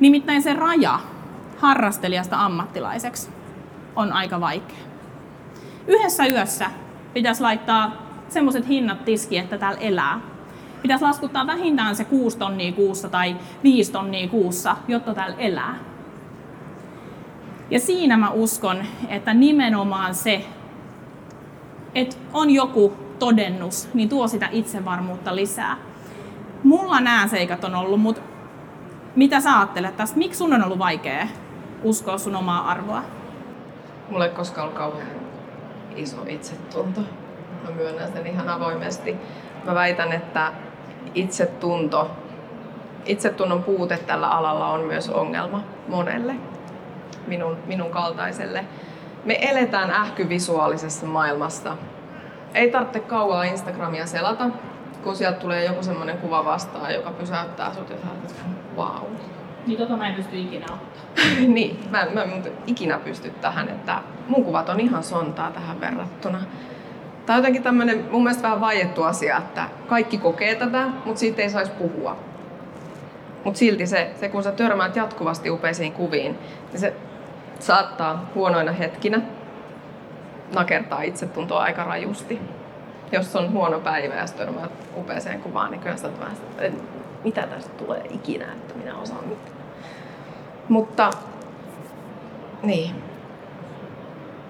Nimittäin 0.00 0.42
se 0.42 0.54
raja 0.54 1.00
harrastelijasta 1.58 2.44
ammattilaiseksi 2.44 3.28
on 3.96 4.12
aika 4.12 4.40
vaikea. 4.40 4.84
Yhdessä 5.86 6.26
yössä 6.26 6.70
pitäisi 7.14 7.42
laittaa 7.42 7.92
semmoiset 8.28 8.68
hinnat 8.68 9.04
tiski, 9.04 9.38
että 9.38 9.58
täällä 9.58 9.80
elää. 9.80 10.20
Pitäisi 10.82 11.04
laskuttaa 11.04 11.46
vähintään 11.46 11.96
se 11.96 12.04
6 12.04 12.38
tonnia 12.38 12.72
kuussa 12.72 13.08
tai 13.08 13.36
5 13.62 13.92
tonnia 13.92 14.28
kuussa, 14.28 14.76
jotta 14.88 15.14
täällä 15.14 15.36
elää. 15.36 15.74
Ja 17.70 17.80
siinä 17.80 18.16
mä 18.16 18.30
uskon, 18.30 18.84
että 19.08 19.34
nimenomaan 19.34 20.14
se, 20.14 20.46
että 21.94 22.16
on 22.32 22.50
joku 22.50 22.92
todennus, 23.18 23.88
niin 23.94 24.08
tuo 24.08 24.28
sitä 24.28 24.48
itsevarmuutta 24.52 25.36
lisää. 25.36 25.76
Mulla 26.64 27.00
nämä 27.00 27.28
seikat 27.28 27.64
on 27.64 27.74
ollut, 27.74 28.00
mutta 28.00 28.20
mitä 29.16 29.40
sä 29.40 29.58
ajattelet 29.58 29.96
tästä? 29.96 30.18
Miksi 30.18 30.38
sun 30.38 30.52
on 30.52 30.64
ollut 30.64 30.78
vaikea 30.78 31.26
uskoa 31.82 32.18
sun 32.18 32.36
omaa 32.36 32.70
arvoa? 32.70 33.02
Mulla 34.10 34.24
ei 34.26 34.30
koskaan 34.32 34.64
ollut 34.64 34.78
kauhean 34.78 35.08
iso 35.96 36.16
itsetunto. 36.26 37.00
Mä 37.64 37.70
myönnän 37.70 38.12
sen 38.12 38.26
ihan 38.26 38.48
avoimesti. 38.48 39.16
Mä 39.64 39.74
väitän, 39.74 40.12
että 40.12 40.52
itsetunto, 41.14 42.10
itsetunnon 43.04 43.62
puute 43.62 43.96
tällä 43.96 44.28
alalla 44.28 44.68
on 44.68 44.80
myös 44.80 45.08
ongelma 45.08 45.64
monelle, 45.88 46.34
minun, 47.26 47.56
minun 47.66 47.90
kaltaiselle. 47.90 48.64
Me 49.24 49.38
eletään 49.40 49.90
ähkyvisuaalisessa 49.90 51.06
maailmassa. 51.06 51.76
Ei 52.54 52.70
tarvitse 52.70 53.00
kauaa 53.00 53.44
Instagramia 53.44 54.06
selata, 54.06 54.44
kun 55.04 55.16
sieltä 55.16 55.38
tulee 55.38 55.64
joku 55.64 55.82
semmoinen 55.82 56.18
kuva 56.18 56.44
vastaan, 56.44 56.94
joka 56.94 57.10
pysäyttää 57.10 57.74
sut 57.74 57.90
ja 57.90 57.96
sä 57.96 58.08
että 58.22 58.44
wow. 58.76 59.10
Niin 59.66 59.78
tota 59.78 59.96
mä 59.96 60.08
en 60.08 60.14
pysty 60.14 60.38
ikinä 60.38 60.66
ottaa. 60.72 61.02
niin, 61.54 61.80
mä, 61.90 62.06
mä 62.14 62.22
en 62.22 62.52
ikinä 62.66 62.98
pysty 62.98 63.30
tähän, 63.30 63.68
että 63.68 63.98
mun 64.28 64.44
kuvat 64.44 64.68
on 64.68 64.80
ihan 64.80 65.04
sontaa 65.04 65.50
tähän 65.50 65.80
verrattuna. 65.80 66.40
Tämä 67.26 67.36
on 67.36 67.38
jotenkin 67.38 67.62
tämmöinen 67.62 68.04
mun 68.10 68.22
mielestä 68.22 68.42
vähän 68.42 68.60
vaiettu 68.60 69.02
asia, 69.02 69.36
että 69.36 69.68
kaikki 69.86 70.18
kokee 70.18 70.54
tätä, 70.54 70.86
mutta 71.04 71.20
siitä 71.20 71.42
ei 71.42 71.50
saisi 71.50 71.72
puhua. 71.72 72.16
Mutta 73.44 73.58
silti 73.58 73.86
se, 73.86 74.10
se, 74.20 74.28
kun 74.28 74.42
sä 74.42 74.52
törmäät 74.52 74.96
jatkuvasti 74.96 75.50
upeisiin 75.50 75.92
kuviin, 75.92 76.38
niin 76.72 76.80
se 76.80 76.94
saattaa 77.58 78.30
huonoina 78.34 78.72
hetkinä 78.72 79.20
nakertaa 80.54 81.02
itsetuntoa 81.02 81.62
aika 81.62 81.84
rajusti. 81.84 82.40
Jos 83.12 83.36
on 83.36 83.52
huono 83.52 83.80
päivä 83.80 84.14
ja 84.14 84.24
törmäät 84.36 84.72
upeeseen 84.96 85.40
kuvaan, 85.40 85.70
niin 85.70 85.80
kyllä 85.80 85.96
sä 85.96 86.08
vähän 86.20 86.36
että 86.58 86.82
mitä 87.24 87.46
tästä 87.46 87.70
tulee 87.70 88.02
ikinä, 88.10 88.52
että 88.52 88.74
minä 88.74 88.96
osaan 88.96 89.28
mitään. 89.28 89.56
Mutta 90.68 91.10
niin, 92.62 92.90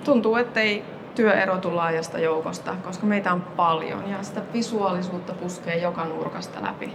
tuntuu, 0.05 0.37
ettei 0.37 0.85
työ 1.15 1.33
erotu 1.33 1.77
laajasta 1.77 2.19
joukosta, 2.19 2.75
koska 2.85 3.07
meitä 3.07 3.33
on 3.33 3.43
paljon 3.43 4.11
ja 4.11 4.23
sitä 4.23 4.41
visuaalisuutta 4.53 5.33
puskee 5.33 5.77
joka 5.77 6.05
nurkasta 6.05 6.63
läpi. 6.63 6.93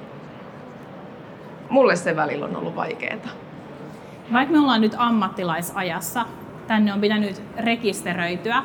Mulle 1.70 1.96
se 1.96 2.16
välillä 2.16 2.46
on 2.46 2.56
ollut 2.56 2.76
vaikeaa. 2.76 3.30
Vaikka 4.34 4.54
me 4.54 4.60
ollaan 4.60 4.82
nyt 4.82 4.96
ammattilaisajassa, 4.98 6.26
tänne 6.68 6.94
on 6.94 7.02
pitänyt 7.02 7.42
rekisteröityä, 7.58 8.64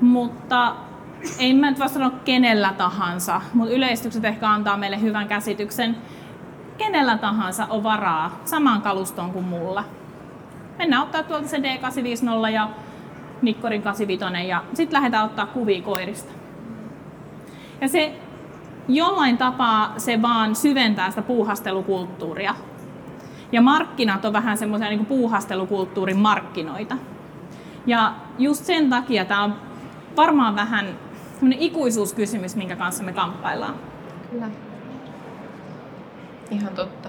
mutta 0.00 0.76
ei 1.38 1.54
mä 1.54 1.70
nyt 1.70 1.78
sano 1.86 2.10
kenellä 2.24 2.72
tahansa, 2.78 3.40
mutta 3.54 3.74
yleistykset 3.74 4.24
ehkä 4.24 4.48
antaa 4.48 4.76
meille 4.76 5.00
hyvän 5.00 5.28
käsityksen. 5.28 5.96
Kenellä 6.78 7.18
tahansa 7.18 7.66
on 7.70 7.82
varaa 7.82 8.40
samaan 8.44 8.82
kalustoon 8.82 9.30
kuin 9.32 9.44
mulla. 9.44 9.84
Mennään 10.78 11.02
ottaa 11.02 11.22
tuolta 11.22 11.48
se 11.48 11.56
D850 11.56 12.50
ja 12.52 12.68
Nikkorin 13.42 13.82
85 13.82 14.48
ja 14.48 14.64
sitten 14.74 14.96
lähdetään 14.96 15.24
ottaa 15.24 15.46
kuvia 15.46 15.82
koirista. 15.82 16.32
Ja 17.80 17.88
se 17.88 18.12
jollain 18.88 19.38
tapaa 19.38 19.94
se 19.96 20.22
vaan 20.22 20.56
syventää 20.56 21.10
sitä 21.10 21.22
puuhastelukulttuuria. 21.22 22.54
Ja 23.52 23.62
markkinat 23.62 24.24
on 24.24 24.32
vähän 24.32 24.58
semmoisia 24.58 24.88
niin 24.88 25.06
puuhastelukulttuurin 25.06 26.18
markkinoita. 26.18 26.96
Ja 27.86 28.14
just 28.38 28.64
sen 28.64 28.90
takia 28.90 29.24
tämä 29.24 29.44
on 29.44 29.54
varmaan 30.16 30.56
vähän 30.56 30.86
ikuisuuskysymys, 31.58 32.56
minkä 32.56 32.76
kanssa 32.76 33.04
me 33.04 33.12
kamppaillaan. 33.12 33.74
Kyllä. 34.30 34.46
Ihan 36.50 36.74
totta. 36.74 37.08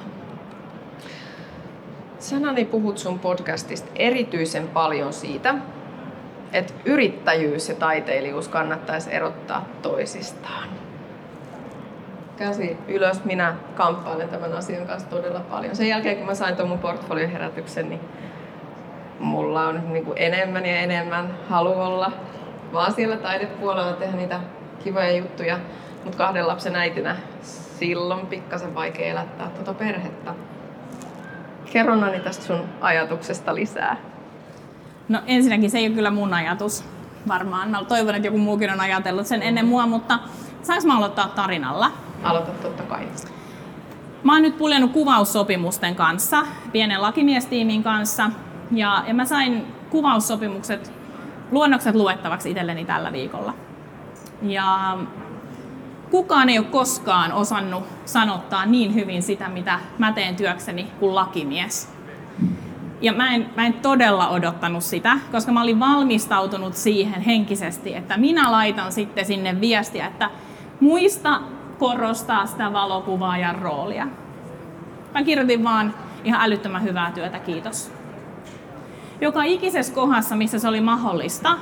Sanani 2.19 2.65
puhut 2.65 2.97
sun 2.97 3.19
podcastista 3.19 3.91
erityisen 3.95 4.67
paljon 4.67 5.13
siitä, 5.13 5.55
että 6.53 6.73
yrittäjyys 6.85 7.69
ja 7.69 7.75
taiteilijuus 7.75 8.47
kannattaisi 8.47 9.13
erottaa 9.13 9.65
toisistaan. 9.81 10.69
Käsi 12.37 12.77
ylös, 12.87 13.23
minä 13.23 13.55
kamppailen 13.75 14.29
tämän 14.29 14.53
asian 14.53 14.87
kanssa 14.87 15.09
todella 15.09 15.39
paljon. 15.39 15.75
Sen 15.75 15.87
jälkeen 15.87 16.17
kun 16.17 16.25
mä 16.25 16.35
sain 16.35 16.55
tuon 16.55 16.69
mun 16.69 16.79
portfolioherätyksen, 16.79 17.89
niin 17.89 18.01
mulla 19.19 19.67
on 19.67 19.93
niin 19.93 20.05
kuin 20.05 20.17
enemmän 20.17 20.65
ja 20.65 20.79
enemmän 20.79 21.37
halu 21.49 21.73
olla 21.73 22.11
vaan 22.75 22.93
siellä 22.93 23.17
taidepuolella 23.17 23.93
tehdä 23.93 24.17
niitä 24.17 24.39
kivoja 24.83 25.17
juttuja. 25.17 25.59
Mutta 26.03 26.17
kahden 26.17 26.47
lapsen 26.47 26.75
äitinä 26.75 27.15
silloin 27.79 28.27
pikkasen 28.27 28.75
vaikea 28.75 29.05
elättää 29.05 29.49
tuota 29.49 29.73
perhettä. 29.73 30.33
Kerro 31.71 31.95
Nani 31.95 32.19
tästä 32.19 32.45
sun 32.45 32.63
ajatuksesta 32.81 33.55
lisää. 33.55 33.97
No 35.09 35.19
ensinnäkin 35.27 35.71
se 35.71 35.77
ei 35.77 35.87
ole 35.87 35.95
kyllä 35.95 36.11
mun 36.11 36.33
ajatus 36.33 36.85
varmaan. 37.27 37.71
Mä 37.71 37.83
toivon, 37.83 38.15
että 38.15 38.27
joku 38.27 38.37
muukin 38.37 38.69
on 38.69 38.79
ajatellut 38.79 39.27
sen 39.27 39.43
ennen 39.43 39.65
mua, 39.65 39.87
mutta 39.87 40.19
saanko 40.63 40.87
mä 40.87 40.97
aloittaa 40.97 41.27
tarinalla? 41.27 41.91
Aloita 42.23 42.51
totta 42.51 42.83
kai. 42.83 43.07
Mä 44.23 44.33
oon 44.33 44.41
nyt 44.41 44.57
puljannut 44.57 44.91
kuvaussopimusten 44.91 45.95
kanssa, 45.95 46.43
pienen 46.71 47.01
lakimiestiimin 47.01 47.83
kanssa, 47.83 48.29
ja, 48.71 49.03
ja 49.07 49.13
mä 49.13 49.25
sain 49.25 49.65
kuvaussopimukset, 49.89 50.91
luonnokset 51.51 51.95
luettavaksi 51.95 52.49
itselleni 52.49 52.85
tällä 52.85 53.11
viikolla. 53.11 53.53
Ja 54.41 54.97
kukaan 56.11 56.49
ei 56.49 56.59
ole 56.59 56.67
koskaan 56.67 57.33
osannut 57.33 57.83
sanottaa 58.05 58.65
niin 58.65 58.95
hyvin 58.95 59.23
sitä, 59.23 59.49
mitä 59.49 59.79
mä 59.97 60.11
teen 60.11 60.35
työkseni 60.35 60.87
kuin 60.99 61.15
lakimies. 61.15 61.95
Ja 63.01 63.13
mä 63.13 63.35
en, 63.35 63.49
mä 63.55 63.65
en 63.65 63.73
todella 63.73 64.29
odottanut 64.29 64.83
sitä, 64.83 65.17
koska 65.31 65.51
mä 65.51 65.61
olin 65.61 65.79
valmistautunut 65.79 66.73
siihen 66.73 67.21
henkisesti, 67.21 67.95
että 67.95 68.17
minä 68.17 68.51
laitan 68.51 68.91
sitten 68.91 69.25
sinne 69.25 69.61
viestiä, 69.61 70.07
että 70.07 70.29
muista 70.79 71.41
korostaa 71.79 72.45
sitä 72.45 72.73
valokuvaajan 72.73 73.55
roolia. 73.55 74.07
Mä 75.13 75.23
kirjoitin 75.23 75.63
vaan 75.63 75.93
ihan 76.23 76.41
älyttömän 76.41 76.83
hyvää 76.83 77.11
työtä, 77.11 77.39
kiitos. 77.39 77.91
Joka 79.21 79.43
ikisessä 79.43 79.93
kohdassa, 79.93 80.35
missä 80.35 80.59
se 80.59 80.67
oli 80.67 80.81
mahdollista, 80.81 81.57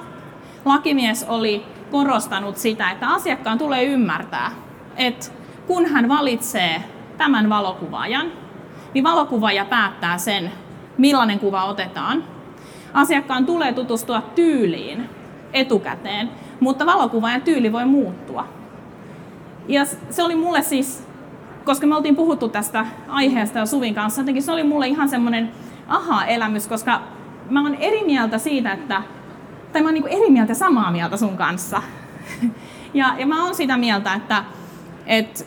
lakimies 0.66 1.26
oli 1.30 1.66
korostanut 1.92 2.58
sitä, 2.58 2.92
että 2.92 3.08
asiakkaan 3.08 3.58
tulee 3.58 3.84
ymmärtää, 3.84 4.52
että 4.98 5.26
kun 5.68 5.86
hän 5.86 6.10
valitsee 6.10 6.84
tämän 7.18 7.50
valokuvaajan, 7.50 8.32
niin 8.94 9.04
valokuvaaja 9.04 9.66
päättää 9.66 10.18
sen, 10.18 10.52
millainen 10.98 11.40
kuva 11.40 11.66
otetaan. 11.66 12.24
Asiakkaan 12.94 13.46
tulee 13.46 13.74
tutustua 13.74 14.22
tyyliin 14.22 15.10
etukäteen, 15.54 16.30
mutta 16.60 16.86
valokuvaajan 16.86 17.42
tyyli 17.42 17.72
voi 17.72 17.86
muuttua. 17.86 18.48
Ja 19.68 19.86
se 20.10 20.24
oli 20.24 20.36
mulle 20.36 20.62
siis, 20.62 21.08
koska 21.66 21.88
me 21.88 21.96
oltiin 21.96 22.16
puhuttu 22.16 22.50
tästä 22.50 22.86
aiheesta 23.08 23.60
ja 23.60 23.66
Suvin 23.66 23.96
kanssa, 23.96 24.22
jotenkin 24.22 24.44
se 24.44 24.52
oli 24.52 24.64
mulle 24.64 24.88
ihan 24.88 25.10
semmoinen 25.10 25.52
aha-elämys, 25.88 26.68
koska 26.68 27.02
mä 27.50 27.62
oon 27.62 27.76
eri 27.76 28.04
mieltä 28.06 28.38
siitä, 28.38 28.72
että, 28.72 29.04
tai 29.74 29.82
mä 29.82 29.88
oon 29.88 29.94
niin 29.94 30.08
eri 30.08 30.30
mieltä 30.30 30.54
samaa 30.54 30.92
mieltä 30.92 31.18
sun 31.18 31.38
kanssa. 31.38 31.82
ja, 32.94 33.16
ja 33.18 33.28
mä 33.28 33.46
oon 33.46 33.56
sitä 33.56 33.78
mieltä, 33.78 34.14
että, 34.14 34.44
että 35.06 35.44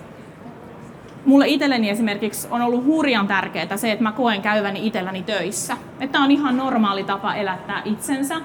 mulle 1.26 1.48
itselleni 1.48 1.90
esimerkiksi 1.90 2.48
on 2.50 2.62
ollut 2.62 2.84
hurjan 2.84 3.26
tärkeää 3.26 3.76
se, 3.76 3.92
että 3.92 4.02
mä 4.02 4.12
koen 4.12 4.42
käyväni 4.42 4.86
itselläni 4.86 5.22
töissä. 5.22 5.76
Että 6.00 6.18
on 6.18 6.30
ihan 6.30 6.56
normaali 6.56 7.04
tapa 7.04 7.34
elättää 7.34 7.82
itsensä. 7.84 8.36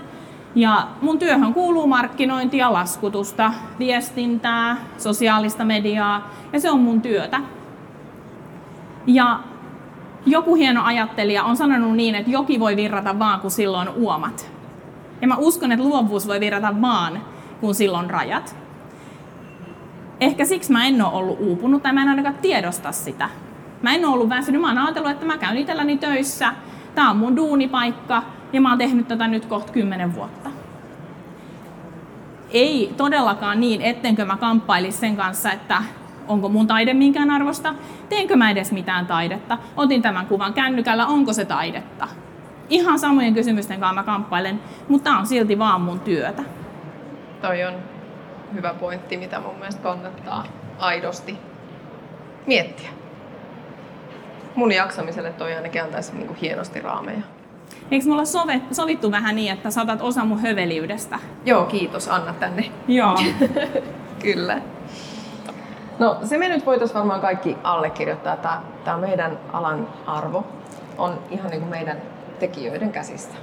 Ja 0.55 0.87
mun 1.01 1.19
työhön 1.19 1.53
kuuluu 1.53 1.87
markkinointia, 1.87 2.73
laskutusta, 2.73 3.53
viestintää, 3.79 4.77
sosiaalista 4.97 5.65
mediaa 5.65 6.31
ja 6.53 6.59
se 6.59 6.71
on 6.71 6.79
mun 6.79 7.01
työtä. 7.01 7.41
Ja 9.07 9.39
joku 10.25 10.55
hieno 10.55 10.83
ajattelija 10.83 11.43
on 11.43 11.57
sanonut 11.57 11.95
niin, 11.95 12.15
että 12.15 12.31
joki 12.31 12.59
voi 12.59 12.75
virrata 12.75 13.19
vaan 13.19 13.39
kun 13.39 13.51
silloin 13.51 13.89
uomat. 13.89 14.51
Ja 15.21 15.27
mä 15.27 15.35
uskon, 15.37 15.71
että 15.71 15.85
luovuus 15.85 16.27
voi 16.27 16.39
virrata 16.39 16.81
vaan 16.81 17.21
kun 17.61 17.75
silloin 17.75 18.09
rajat. 18.09 18.55
Ehkä 20.19 20.45
siksi 20.45 20.71
mä 20.71 20.85
en 20.85 21.01
ole 21.01 21.13
ollut 21.13 21.39
uupunut 21.39 21.83
tai 21.83 21.93
mä 21.93 22.01
en 22.01 22.09
ainakaan 22.09 22.35
tiedosta 22.41 22.91
sitä. 22.91 23.29
Mä 23.81 23.93
en 23.93 24.05
ole 24.05 24.13
ollut 24.13 24.29
väsynyt, 24.29 24.61
mä 24.61 24.67
oon 24.67 24.77
ajatellut, 24.77 25.11
että 25.11 25.25
mä 25.25 25.37
käyn 25.37 25.57
itselläni 25.57 25.97
töissä, 25.97 26.53
tää 26.95 27.09
on 27.09 27.17
mun 27.17 27.35
duunipaikka 27.35 28.23
ja 28.53 28.61
mä 28.61 28.69
oon 28.69 28.77
tehnyt 28.77 29.07
tätä 29.07 29.27
nyt 29.27 29.45
kohta 29.45 29.73
kymmenen 29.73 30.15
vuotta. 30.15 30.49
Ei 32.51 32.93
todellakaan 32.97 33.59
niin, 33.59 33.81
ettenkö 33.81 34.25
mä 34.25 34.37
kamppailisi 34.37 34.97
sen 34.97 35.17
kanssa, 35.17 35.51
että 35.51 35.83
onko 36.27 36.49
mun 36.49 36.67
taide 36.67 36.93
minkään 36.93 37.31
arvosta, 37.31 37.73
teenkö 38.09 38.35
mä 38.35 38.51
edes 38.51 38.71
mitään 38.71 39.05
taidetta, 39.05 39.57
otin 39.77 40.01
tämän 40.01 40.25
kuvan 40.25 40.53
kännykällä, 40.53 41.07
onko 41.07 41.33
se 41.33 41.45
taidetta. 41.45 42.07
Ihan 42.69 42.99
samojen 42.99 43.33
kysymysten 43.33 43.79
kanssa 43.79 43.95
mä 43.95 44.03
kamppailen, 44.03 44.59
mutta 44.87 45.03
tämä 45.03 45.19
on 45.19 45.27
silti 45.27 45.59
vaan 45.59 45.81
mun 45.81 45.99
työtä. 45.99 46.43
Toi 47.41 47.63
on 47.63 47.73
hyvä 48.53 48.73
pointti, 48.73 49.17
mitä 49.17 49.39
mun 49.39 49.55
mielestä 49.55 49.83
kannattaa 49.83 50.43
aidosti 50.79 51.37
miettiä. 52.47 52.89
Mun 54.55 54.71
jaksamiselle 54.71 55.31
toi 55.31 55.53
ainakin 55.53 55.83
antaisi 55.83 56.15
niin 56.15 56.35
hienosti 56.35 56.81
raameja. 56.81 57.21
Eikö 57.91 58.05
mulla 58.05 58.25
sove, 58.25 58.61
sovittu 58.71 59.11
vähän 59.11 59.35
niin, 59.35 59.53
että 59.53 59.71
saatat 59.71 60.01
osa 60.01 60.25
mun 60.25 60.41
höveliydestä? 60.41 61.19
Joo, 61.45 61.65
kiitos. 61.65 62.07
Anna 62.07 62.33
tänne. 62.33 62.71
Joo. 62.87 63.15
Kyllä. 64.23 64.61
No 66.01 66.17
se 66.23 66.37
me 66.37 66.47
nyt 66.47 66.65
voitaisiin 66.65 66.97
varmaan 66.97 67.21
kaikki 67.21 67.57
allekirjoittaa, 67.63 68.33
että 68.33 68.57
tämä 68.85 68.97
meidän 68.97 69.39
alan 69.53 69.87
arvo 70.07 70.47
on 70.97 71.19
ihan 71.29 71.49
niin 71.49 71.59
kuin 71.59 71.69
meidän 71.69 71.97
tekijöiden 72.39 72.91
käsissä. 72.91 73.33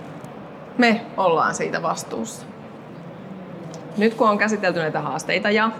Me 0.78 1.06
ollaan 1.16 1.54
siitä 1.54 1.82
vastuussa. 1.82 2.46
Nyt 3.96 4.14
kun 4.14 4.28
on 4.28 4.38
käsitelty 4.38 4.78
näitä 4.78 5.00
haasteita 5.00 5.50
ja 5.50 5.70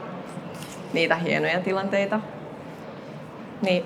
niitä 0.93 1.15
hienoja 1.15 1.61
tilanteita, 1.61 2.21
niin 3.63 3.85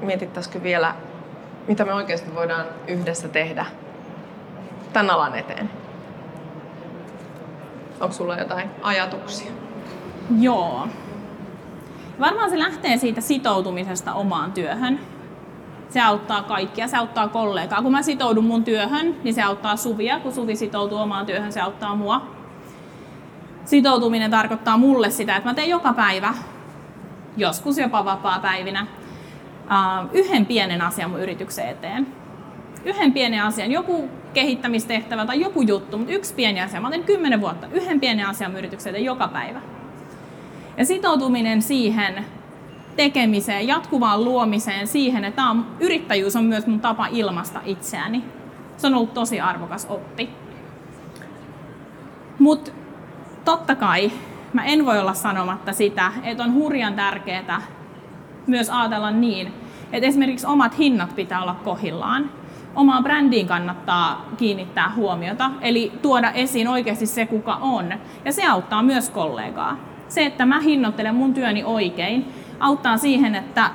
mietittäisikö 0.00 0.62
vielä, 0.62 0.94
mitä 1.68 1.84
me 1.84 1.94
oikeasti 1.94 2.34
voidaan 2.34 2.66
yhdessä 2.88 3.28
tehdä 3.28 3.66
tämän 4.92 5.10
alan 5.10 5.38
eteen? 5.38 5.70
Onko 8.00 8.14
sulla 8.14 8.36
jotain 8.36 8.70
ajatuksia? 8.82 9.50
Joo. 10.40 10.88
Varmaan 12.20 12.50
se 12.50 12.58
lähtee 12.58 12.96
siitä 12.96 13.20
sitoutumisesta 13.20 14.14
omaan 14.14 14.52
työhön. 14.52 15.00
Se 15.88 16.00
auttaa 16.00 16.42
kaikkia, 16.42 16.88
se 16.88 16.96
auttaa 16.96 17.28
kollegaa. 17.28 17.82
Kun 17.82 17.92
mä 17.92 18.02
sitoudun 18.02 18.44
mun 18.44 18.64
työhön, 18.64 19.16
niin 19.24 19.34
se 19.34 19.42
auttaa 19.42 19.76
Suvia. 19.76 20.20
Kun 20.20 20.32
Suvi 20.32 20.56
sitoutuu 20.56 20.98
omaan 20.98 21.26
työhön, 21.26 21.52
se 21.52 21.60
auttaa 21.60 21.94
mua. 21.94 22.26
Sitoutuminen 23.64 24.30
tarkoittaa 24.30 24.76
mulle 24.76 25.10
sitä, 25.10 25.36
että 25.36 25.48
mä 25.48 25.54
teen 25.54 25.68
joka 25.68 25.92
päivä, 25.92 26.34
joskus 27.36 27.78
jopa 27.78 28.04
vapaa-päivinä, 28.04 28.86
yhden 30.12 30.46
pienen 30.46 30.82
asian 30.82 31.10
mun 31.10 31.20
yrityksen 31.20 31.68
eteen. 31.68 32.06
Yhden 32.84 33.12
pienen 33.12 33.42
asian, 33.42 33.72
joku 33.72 34.08
kehittämistehtävä 34.34 35.26
tai 35.26 35.40
joku 35.40 35.62
juttu, 35.62 35.98
mutta 35.98 36.12
yksi 36.12 36.34
pieni 36.34 36.60
asia. 36.60 36.80
Mä 36.80 36.90
teen 36.90 37.04
kymmenen 37.04 37.40
vuotta, 37.40 37.66
yhden 37.72 38.00
pienen 38.00 38.26
asian 38.26 38.52
eteen 38.90 39.04
joka 39.04 39.28
päivä. 39.28 39.60
Ja 40.76 40.84
sitoutuminen 40.84 41.62
siihen 41.62 42.24
tekemiseen, 42.96 43.66
jatkuvaan 43.66 44.24
luomiseen, 44.24 44.86
siihen, 44.86 45.24
että 45.24 45.44
on, 45.44 45.66
yrittäjyys 45.80 46.36
on 46.36 46.44
myös 46.44 46.66
mun 46.66 46.80
tapa 46.80 47.06
ilmasta 47.06 47.60
itseäni. 47.64 48.24
Se 48.76 48.86
on 48.86 48.94
ollut 48.94 49.14
tosi 49.14 49.40
arvokas 49.40 49.86
oppi. 49.90 50.30
Mutta 52.38 52.70
totta 53.44 53.74
kai 53.74 54.12
mä 54.52 54.64
en 54.64 54.86
voi 54.86 54.98
olla 54.98 55.14
sanomatta 55.14 55.72
sitä, 55.72 56.12
että 56.22 56.44
on 56.44 56.54
hurjan 56.54 56.94
tärkeää 56.94 57.62
myös 58.46 58.70
ajatella 58.70 59.10
niin, 59.10 59.52
että 59.92 60.06
esimerkiksi 60.08 60.46
omat 60.46 60.78
hinnat 60.78 61.16
pitää 61.16 61.42
olla 61.42 61.56
kohillaan. 61.64 62.30
Omaan 62.74 63.02
brändiin 63.02 63.46
kannattaa 63.46 64.26
kiinnittää 64.36 64.92
huomiota, 64.96 65.50
eli 65.60 65.92
tuoda 66.02 66.30
esiin 66.30 66.68
oikeasti 66.68 67.06
se, 67.06 67.26
kuka 67.26 67.54
on. 67.54 67.92
Ja 68.24 68.32
se 68.32 68.46
auttaa 68.46 68.82
myös 68.82 69.10
kollegaa 69.10 69.76
se, 70.12 70.26
että 70.26 70.46
mä 70.46 70.60
hinnoittelen 70.60 71.14
mun 71.14 71.34
työni 71.34 71.64
oikein, 71.64 72.32
auttaa 72.60 72.96
siihen, 72.96 73.34
että 73.34 73.70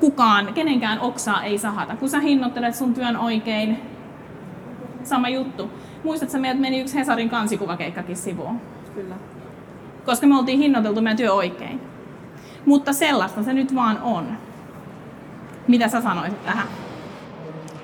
kukaan, 0.00 0.54
kenenkään 0.54 1.00
oksaa 1.00 1.42
ei 1.42 1.58
sahata. 1.58 1.96
Kun 1.96 2.08
sä 2.08 2.20
hinnoittelet 2.20 2.74
sun 2.74 2.94
työn 2.94 3.16
oikein, 3.16 3.78
sama 5.02 5.28
juttu. 5.28 5.70
Muistatko, 6.04 6.30
että 6.30 6.38
meiltä 6.38 6.60
meni 6.60 6.80
yksi 6.80 6.94
Hesarin 6.94 7.30
kansikuvakeikkakin 7.30 8.16
sivuun? 8.16 8.60
Kyllä. 8.94 9.14
koska 10.06 10.26
me 10.26 10.38
oltiin 10.38 10.58
hinnoiteltu 10.58 11.00
meidän 11.00 11.16
työ 11.16 11.32
oikein. 11.32 11.80
Mutta 12.66 12.92
sellaista 12.92 13.42
se 13.42 13.52
nyt 13.52 13.74
vaan 13.74 13.98
on. 14.02 14.36
Mitä 15.68 15.88
sä 15.88 16.00
sanoisit 16.00 16.44
tähän? 16.44 16.66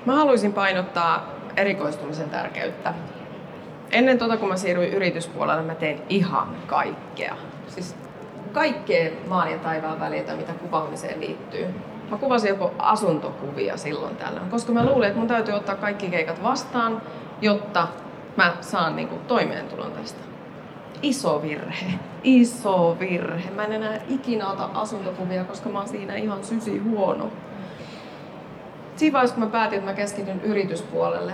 Mä 0.05 0.15
haluaisin 0.15 0.53
painottaa 0.53 1.25
erikoistumisen 1.57 2.29
tärkeyttä. 2.29 2.93
Ennen 3.91 4.17
tota, 4.17 4.37
kun 4.37 4.49
mä 4.49 4.57
siirryin 4.57 4.93
yrityspuolelle, 4.93 5.61
mä 5.63 5.75
tein 5.75 6.01
ihan 6.09 6.47
kaikkea. 6.67 7.35
Siis 7.67 7.95
kaikkea 8.51 9.11
maan 9.27 9.51
ja 9.51 9.57
taivaan 9.57 9.99
väliltä, 9.99 10.35
mitä 10.35 10.53
kuvaamiseen 10.53 11.19
liittyy. 11.19 11.67
Mä 12.11 12.17
kuvasin 12.17 12.49
joku 12.49 12.71
asuntokuvia 12.79 13.77
silloin 13.77 14.15
tällöin, 14.15 14.49
koska 14.49 14.71
mä 14.71 14.85
luulin, 14.85 15.07
että 15.07 15.19
mun 15.19 15.27
täytyy 15.27 15.53
ottaa 15.53 15.75
kaikki 15.75 16.09
keikat 16.09 16.43
vastaan, 16.43 17.01
jotta 17.41 17.87
mä 18.37 18.53
saan 18.61 18.95
niinku 18.95 19.15
toimeentulon 19.27 19.91
tästä. 19.91 20.19
Iso 21.01 21.41
virhe. 21.41 21.85
Iso 22.23 22.97
virhe. 22.99 23.51
Mä 23.51 23.63
en 23.63 23.71
enää 23.71 23.99
ikinä 24.09 24.49
ota 24.49 24.69
asuntokuvia, 24.73 25.43
koska 25.43 25.69
mä 25.69 25.79
oon 25.79 25.87
siinä 25.87 26.15
ihan 26.15 26.43
sysi 26.43 26.77
huono. 26.77 27.29
Siinä 28.95 29.13
vaiheessa, 29.13 29.35
kun 29.35 29.43
mä 29.43 29.49
päätin, 29.49 29.79
että 29.79 29.91
mä 29.91 29.95
keskityn 29.95 30.41
yrityspuolelle, 30.41 31.33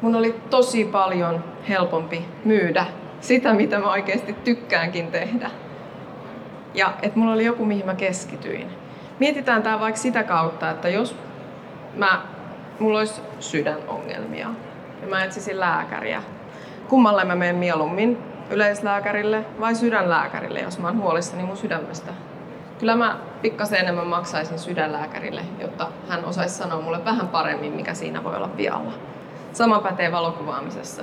mun 0.00 0.16
oli 0.16 0.40
tosi 0.50 0.84
paljon 0.84 1.44
helpompi 1.68 2.24
myydä 2.44 2.86
sitä, 3.20 3.54
mitä 3.54 3.78
mä 3.78 3.90
oikeasti 3.90 4.32
tykkäänkin 4.32 5.06
tehdä. 5.06 5.50
Ja 6.74 6.92
että 7.02 7.18
mulla 7.18 7.32
oli 7.32 7.44
joku, 7.44 7.64
mihin 7.64 7.86
mä 7.86 7.94
keskityin. 7.94 8.70
Mietitään 9.18 9.62
tämä 9.62 9.80
vaikka 9.80 10.00
sitä 10.00 10.22
kautta, 10.22 10.70
että 10.70 10.88
jos 10.88 11.16
mä, 11.96 12.22
mulla 12.78 12.98
olisi 12.98 13.20
sydänongelmia 13.40 14.48
ja 15.02 15.08
mä 15.08 15.24
etsisin 15.24 15.60
lääkäriä, 15.60 16.22
kummalle 16.88 17.24
mä 17.24 17.34
menen 17.34 17.56
mieluummin, 17.56 18.18
yleislääkärille 18.50 19.44
vai 19.60 19.74
sydänlääkärille, 19.74 20.60
jos 20.60 20.78
mä 20.78 20.86
oon 20.86 20.98
huolissani 20.98 21.42
mun 21.42 21.56
sydämestä? 21.56 22.12
Kyllä 22.78 22.96
mä 22.96 23.18
pikkasen 23.42 23.78
enemmän 23.78 24.06
maksaisin 24.06 24.58
sydänlääkärille, 24.58 25.42
jotta 25.58 25.88
hän 26.08 26.24
osaisi 26.24 26.54
sanoa 26.54 26.80
mulle 26.80 27.04
vähän 27.04 27.28
paremmin, 27.28 27.72
mikä 27.72 27.94
siinä 27.94 28.24
voi 28.24 28.36
olla 28.36 28.56
vialla. 28.56 28.92
Sama 29.52 29.78
pätee 29.78 30.12
valokuvaamisessa. 30.12 31.02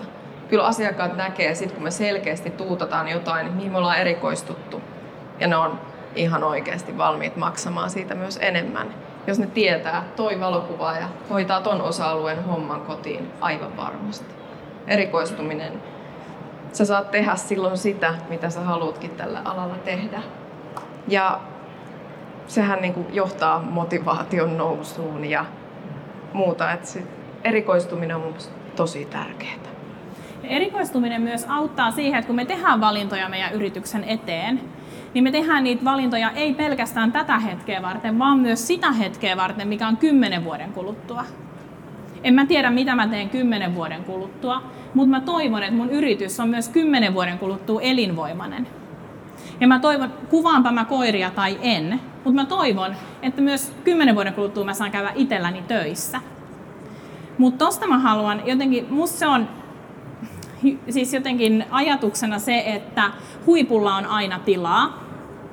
Kyllä 0.50 0.66
asiakkaat 0.66 1.18
näkee, 1.18 1.56
sit 1.56 1.72
kun 1.72 1.84
me 1.84 1.92
selkeästi 1.92 2.50
tuutataan 2.50 3.08
jotain, 3.08 3.54
mihin 3.54 3.72
me 3.72 3.78
ollaan 3.78 3.98
erikoistuttu. 3.98 4.82
Ja 5.40 5.48
ne 5.48 5.56
on 5.56 5.80
ihan 6.16 6.44
oikeasti 6.44 6.98
valmiit 6.98 7.36
maksamaan 7.36 7.90
siitä 7.90 8.16
myös 8.16 8.40
enemmän. 8.42 8.88
Jos 9.28 9.40
ne 9.40 9.48
tietää, 9.48 10.04
toi 10.16 10.40
valokuvaaja 10.40 11.08
hoitaa 11.30 11.62
ton 11.62 11.82
osa-alueen 11.82 12.44
homman 12.44 12.82
kotiin 12.82 13.32
aivan 13.42 13.78
varmasti. 13.78 14.36
Erikoistuminen. 14.88 15.74
Sä 16.74 16.86
saat 16.86 17.12
tehdä 17.12 17.36
silloin 17.36 17.78
sitä, 17.78 18.14
mitä 18.30 18.50
sä 18.50 18.62
haluatkin 18.62 19.12
tällä 19.12 19.42
alalla 19.46 19.76
tehdä. 19.86 20.22
Ja 21.08 21.40
sehän 22.48 22.82
niin 22.82 23.06
johtaa 23.14 23.60
motivaation 23.60 24.58
nousuun 24.58 25.26
ja 25.26 25.46
muuta. 26.34 26.72
Että 26.72 26.88
se 26.88 27.04
erikoistuminen 27.44 28.16
on 28.16 28.22
mun 28.22 28.36
tosi 28.76 29.06
tärkeää. 29.06 29.58
Erikoistuminen 30.44 31.22
myös 31.22 31.46
auttaa 31.50 31.92
siihen, 31.92 32.20
että 32.20 32.28
kun 32.28 32.36
me 32.36 32.46
tehdään 32.46 32.82
valintoja 32.82 33.30
meidän 33.30 33.54
yrityksen 33.54 34.04
eteen, 34.04 34.62
niin 35.14 35.24
me 35.24 35.32
tehdään 35.32 35.64
niitä 35.64 35.86
valintoja 35.86 36.32
ei 36.32 36.54
pelkästään 36.54 37.12
tätä 37.12 37.40
hetkeä 37.40 37.82
varten, 37.82 38.20
vaan 38.20 38.40
myös 38.40 38.68
sitä 38.68 38.92
hetkeä 38.92 39.38
varten, 39.38 39.68
mikä 39.68 39.88
on 39.88 39.98
kymmenen 39.98 40.44
vuoden 40.44 40.74
kuluttua. 40.74 41.24
En 42.24 42.34
mä 42.34 42.46
tiedä, 42.46 42.70
mitä 42.70 42.96
mä 42.96 43.08
teen 43.08 43.30
kymmenen 43.30 43.76
vuoden 43.76 44.04
kuluttua, 44.04 44.64
mutta 44.94 45.10
mä 45.10 45.22
toivon, 45.22 45.64
että 45.64 45.76
mun 45.76 45.90
yritys 45.90 46.40
on 46.40 46.50
myös 46.50 46.70
kymmenen 46.70 47.14
vuoden 47.14 47.38
kuluttua 47.38 47.82
elinvoimainen. 47.82 48.68
Ja 49.60 49.68
mä 49.68 49.80
toivon, 49.80 50.14
kuvaanpa 50.30 50.72
mä 50.72 50.86
koiria 50.86 51.32
tai 51.32 51.58
en, 51.62 52.00
mutta 52.24 52.42
mä 52.42 52.46
toivon, 52.46 52.96
että 53.22 53.42
myös 53.42 53.74
kymmenen 53.84 54.16
vuoden 54.16 54.34
kuluttua 54.34 54.66
mä 54.66 54.74
saan 54.74 54.92
käydä 54.92 55.12
itselläni 55.16 55.62
töissä. 55.68 56.22
Mutta 57.38 57.66
tosta 57.66 57.88
mä 57.88 58.00
haluan 58.00 58.42
jotenkin, 58.46 58.86
musta 58.90 59.18
se 59.18 59.28
on 59.28 59.48
siis 60.90 61.14
jotenkin 61.14 61.66
ajatuksena 61.72 62.40
se, 62.40 62.64
että 62.66 63.12
huipulla 63.46 63.96
on 63.96 64.06
aina 64.06 64.40
tilaa, 64.40 65.04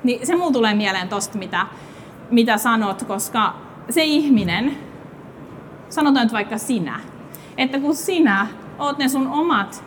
niin 0.03 0.27
se 0.27 0.35
mulla 0.35 0.51
tulee 0.51 0.73
mieleen 0.73 1.09
tosta, 1.09 1.37
mitä, 1.37 1.67
mitä 2.31 2.57
sanot, 2.57 3.03
koska 3.03 3.53
se 3.89 4.03
ihminen, 4.03 4.77
sanotaan 5.89 6.25
nyt 6.25 6.33
vaikka 6.33 6.57
sinä, 6.57 6.99
että 7.57 7.79
kun 7.79 7.95
sinä 7.95 8.47
oot 8.79 8.97
ne 8.97 9.09
sun 9.09 9.27
omat 9.27 9.83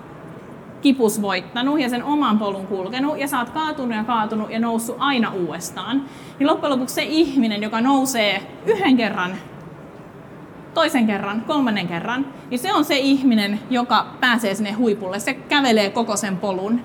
kipus 0.81 1.23
voittanut 1.23 1.81
ja 1.81 1.89
sen 1.89 2.05
oman 2.05 2.39
polun 2.39 2.67
kulkenut 2.67 3.19
ja 3.19 3.29
sä 3.29 3.39
oot 3.39 3.51
kaatunut 3.51 3.97
ja 3.97 4.05
kaatunut 4.05 4.51
ja 4.51 4.61
noussut 4.61 4.97
aina 4.99 5.33
uudestaan, 5.33 6.03
niin 6.39 6.47
loppujen 6.47 6.73
lopuksi 6.73 6.95
se 6.95 7.03
ihminen, 7.03 7.63
joka 7.63 7.81
nousee 7.81 8.43
yhden 8.67 8.97
kerran 8.97 9.37
toisen 10.75 11.07
kerran, 11.07 11.45
kolmannen 11.47 11.89
kerran, 11.89 12.27
niin 12.51 12.59
se 12.59 12.73
on 12.73 12.85
se 12.85 12.97
ihminen, 12.97 13.61
joka 13.71 14.07
pääsee 14.21 14.55
sinne 14.55 14.73
huipulle. 14.73 15.19
Se 15.19 15.35
kävelee 15.35 15.91
koko 15.91 16.17
sen 16.17 16.37
polun. 16.37 16.81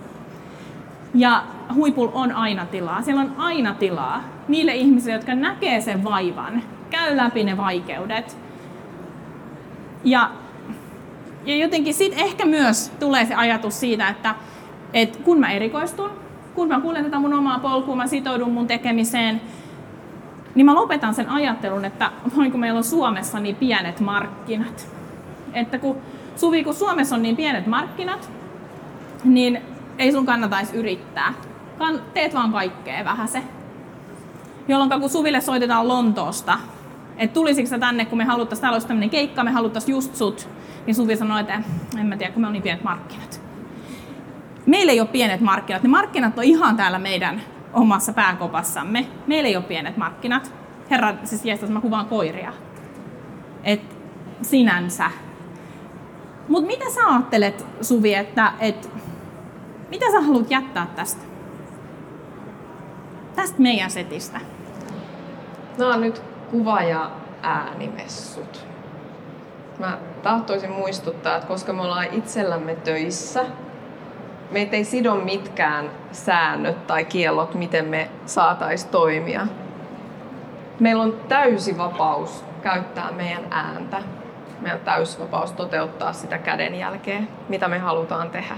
Ja 1.16 1.44
huipul 1.74 2.08
on 2.14 2.32
aina 2.32 2.66
tilaa. 2.66 3.02
Siellä 3.02 3.22
on 3.22 3.36
aina 3.38 3.74
tilaa 3.74 4.24
niille 4.48 4.76
ihmisille, 4.76 5.16
jotka 5.16 5.36
näkee 5.36 5.82
sen 5.82 6.04
vaivan, 6.04 6.64
käy 6.90 7.18
läpi 7.18 7.44
ne 7.44 7.58
vaikeudet. 7.58 8.38
Ja, 10.04 10.32
ja 11.46 11.56
jotenkin 11.56 11.94
sitten 11.94 12.20
ehkä 12.20 12.46
myös 12.46 12.92
tulee 13.00 13.26
se 13.26 13.36
ajatus 13.36 13.80
siitä, 13.80 14.08
että, 14.08 14.36
että 14.94 15.20
kun 15.20 15.40
mä 15.40 15.52
erikoistun, 15.52 16.12
kun 16.56 16.68
mä 16.68 16.82
kuljetan 16.82 17.22
mun 17.22 17.34
omaa 17.34 17.60
polkua, 17.60 17.96
mä 17.96 18.08
sitoudun 18.08 18.52
mun 18.52 18.68
tekemiseen, 18.68 19.42
niin 20.56 20.66
mä 20.66 20.76
lopetan 20.76 21.16
sen 21.16 21.30
ajattelun, 21.30 21.86
että 21.86 22.12
kun 22.52 22.60
meillä 22.60 22.78
on 22.78 22.84
Suomessa 22.84 23.40
niin 23.40 23.56
pienet 23.56 24.00
markkinat. 24.00 24.88
Että 25.54 25.80
kun 25.80 25.98
Suvi, 26.36 26.64
kun 26.64 26.74
Suomessa 26.74 27.16
on 27.16 27.22
niin 27.22 27.36
pienet 27.36 27.68
markkinat, 27.68 28.32
niin 29.24 29.62
ei 29.98 30.12
sun 30.12 30.26
kannataisi 30.26 30.76
yrittää. 30.76 31.34
Kan, 31.78 32.02
teet 32.14 32.34
vaan 32.34 32.52
kaikkea 32.52 33.06
vähän 33.06 33.28
se. 33.28 33.44
Jolloin 34.68 35.02
kun 35.02 35.10
Suville 35.10 35.42
soitetaan 35.42 35.88
Lontoosta, 35.88 36.60
että 37.18 37.34
tulisiko 37.34 37.70
sä 37.70 37.80
tänne, 37.80 38.06
kun 38.06 38.18
me 38.18 38.24
haluttaisiin, 38.24 38.62
täällä 38.62 38.76
olisi 38.76 38.88
tämmöinen 38.88 39.10
keikka, 39.10 39.44
me 39.44 39.52
haluttaisiin 39.52 39.94
just 39.94 40.16
sut, 40.16 40.50
niin 40.86 40.96
Suvi 40.96 41.16
sanoi, 41.16 41.42
että 41.42 41.62
en 42.00 42.06
mä 42.06 42.18
tiedä, 42.18 42.34
kun 42.34 42.42
me 42.42 42.48
on 42.48 42.54
niin 42.54 42.64
pienet 42.64 42.84
markkinat. 42.84 43.42
Meillä 44.66 44.92
ei 44.92 45.00
ole 45.00 45.08
pienet 45.08 45.42
markkinat, 45.42 45.84
ne 45.84 45.90
markkinat 45.90 46.38
on 46.38 46.44
ihan 46.44 46.78
täällä 46.78 47.00
meidän 47.00 47.42
omassa 47.74 48.14
pääkopassamme. 48.14 49.08
Meillä 49.28 49.48
ei 49.48 49.56
ole 49.56 49.64
pienet 49.64 49.98
markkinat. 49.98 50.54
Herra, 50.90 51.14
siis 51.24 51.46
jästäs 51.46 51.70
mä 51.70 51.82
kuvaan 51.82 52.06
koiria. 52.06 52.54
Et 53.64 53.82
sinänsä. 54.42 55.12
Mutta 56.48 56.68
mitä 56.68 56.86
sä 56.90 57.02
ajattelet, 57.08 57.66
Suvi, 57.82 58.14
että 58.14 58.54
et, 58.60 58.90
mitä 59.90 60.12
sä 60.12 60.22
haluat 60.22 60.52
jättää 60.52 60.88
tästä? 60.96 61.22
Tästä 63.36 63.62
meidän 63.62 63.92
setistä. 63.92 64.40
Nämä 65.78 65.94
on 65.94 66.02
nyt 66.02 66.22
kuva- 66.52 66.84
ja 66.84 67.12
äänimessut. 67.42 68.66
Mä 69.80 69.98
tahtoisin 70.24 70.72
muistuttaa, 70.72 71.36
että 71.36 71.48
koska 71.48 71.74
me 71.74 71.82
ollaan 71.82 72.08
itsellämme 72.12 72.76
töissä, 72.76 73.46
meitä 74.52 74.76
ei 74.76 74.84
sido 74.84 75.16
mitkään 75.16 75.90
säännöt 76.12 76.88
tai 76.88 77.06
kiellot, 77.06 77.56
miten 77.56 77.86
me 77.86 78.10
saatais 78.26 78.86
toimia. 78.86 79.48
Meillä 80.80 81.04
on 81.04 81.20
täysi 81.28 81.78
vapaus 81.78 82.46
käyttää 82.62 83.12
meidän 83.12 83.44
ääntä. 83.52 84.02
Meidän 84.62 84.80
on 84.80 84.86
täysi 84.86 85.20
vapaus 85.20 85.52
toteuttaa 85.52 86.14
sitä 86.14 86.38
kädenjälkeä, 86.38 87.24
mitä 87.50 87.68
me 87.68 87.80
halutaan 87.80 88.30
tehdä. 88.30 88.58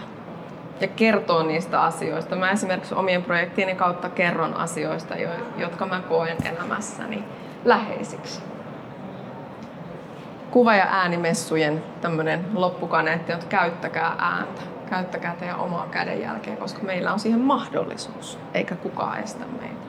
Ja 0.82 0.88
kertoa 0.88 1.44
niistä 1.44 1.82
asioista. 1.82 2.36
Mä 2.36 2.52
esimerkiksi 2.52 2.96
omien 2.96 3.24
projektiini 3.24 3.76
kautta 3.76 4.10
kerron 4.10 4.54
asioista, 4.54 5.16
jotka 5.58 5.86
mä 5.86 6.02
koen 6.10 6.38
elämässäni 6.46 7.24
läheisiksi. 7.66 8.42
Kuva- 10.52 10.76
ja 10.76 10.86
äänimessujen 10.90 11.84
tämmöinen 12.02 12.46
loppukaneetti 12.54 13.32
on, 13.32 13.40
että 13.40 13.50
käyttäkää 13.50 14.16
ääntä 14.18 14.74
käyttäkää 14.90 15.36
teidän 15.40 15.60
omaa 15.60 15.88
kädenjälkeä, 15.92 16.56
koska 16.56 16.84
meillä 16.84 17.14
on 17.14 17.20
siihen 17.20 17.42
mahdollisuus, 17.42 18.40
eikä 18.54 18.76
kukaan 18.76 19.20
estä 19.20 19.46
meitä. 19.62 19.86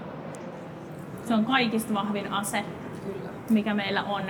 Se 1.24 1.34
on 1.34 1.44
kaikista 1.44 1.94
vahvin 1.94 2.32
ase, 2.32 2.64
mikä 3.50 3.74
meillä 3.74 4.02
on. 4.02 4.22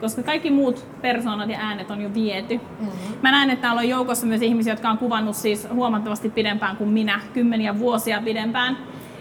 Koska 0.00 0.22
kaikki 0.22 0.50
muut 0.50 0.86
persoonat 1.00 1.48
ja 1.48 1.58
äänet 1.60 1.90
on 1.90 2.00
jo 2.00 2.14
viety. 2.14 2.56
Mm-hmm. 2.56 3.16
Mä 3.22 3.30
näen, 3.30 3.50
että 3.50 3.62
täällä 3.62 3.78
on 3.78 3.88
joukossa 3.88 4.26
myös 4.26 4.42
ihmisiä, 4.42 4.72
jotka 4.72 4.90
on 4.90 4.98
kuvannut 4.98 5.36
siis 5.36 5.68
huomattavasti 5.72 6.30
pidempään 6.30 6.76
kuin 6.76 6.90
minä, 6.90 7.20
kymmeniä 7.34 7.78
vuosia 7.78 8.22
pidempään. 8.24 8.76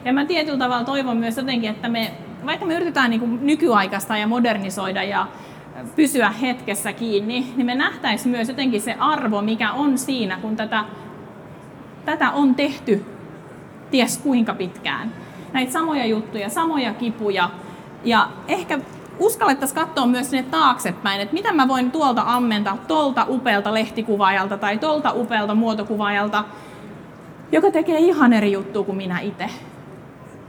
Ja 0.05 0.13
mä 0.13 0.25
tietyllä 0.25 0.57
tavalla 0.57 0.83
toivon 0.83 1.17
myös 1.17 1.37
jotenkin, 1.37 1.69
että 1.69 1.89
me, 1.89 2.11
vaikka 2.45 2.65
me 2.65 2.75
yritetään 2.75 3.09
niin 3.09 3.39
nykyaikaista 3.41 4.17
ja 4.17 4.27
modernisoida 4.27 5.03
ja 5.03 5.27
pysyä 5.95 6.29
hetkessä 6.29 6.93
kiinni, 6.93 7.53
niin 7.55 7.65
me 7.65 7.75
nähtäisiin 7.75 8.31
myös 8.31 8.47
jotenkin 8.47 8.81
se 8.81 8.95
arvo, 8.99 9.41
mikä 9.41 9.71
on 9.71 9.97
siinä, 9.97 10.37
kun 10.41 10.55
tätä, 10.55 10.85
tätä 12.05 12.31
on 12.31 12.55
tehty 12.55 13.05
ties 13.91 14.17
kuinka 14.17 14.53
pitkään. 14.53 15.13
Näitä 15.53 15.71
samoja 15.71 16.05
juttuja, 16.05 16.49
samoja 16.49 16.93
kipuja. 16.93 17.49
Ja 18.03 18.29
ehkä 18.47 18.79
uskallettaisiin 19.19 19.79
katsoa 19.79 20.07
myös 20.07 20.29
sinne 20.29 20.43
taaksepäin, 20.51 21.21
että 21.21 21.33
mitä 21.33 21.53
mä 21.53 21.67
voin 21.67 21.91
tuolta 21.91 22.23
ammentaa, 22.25 22.77
tolta 22.87 23.25
upealta 23.29 23.73
lehtikuvaajalta 23.73 24.57
tai 24.57 24.77
tolta 24.77 25.13
upealta 25.13 25.55
muotokuvaajalta, 25.55 26.43
joka 27.51 27.71
tekee 27.71 27.99
ihan 27.99 28.33
eri 28.33 28.51
juttu 28.51 28.83
kuin 28.83 28.97
minä 28.97 29.19
itse. 29.19 29.49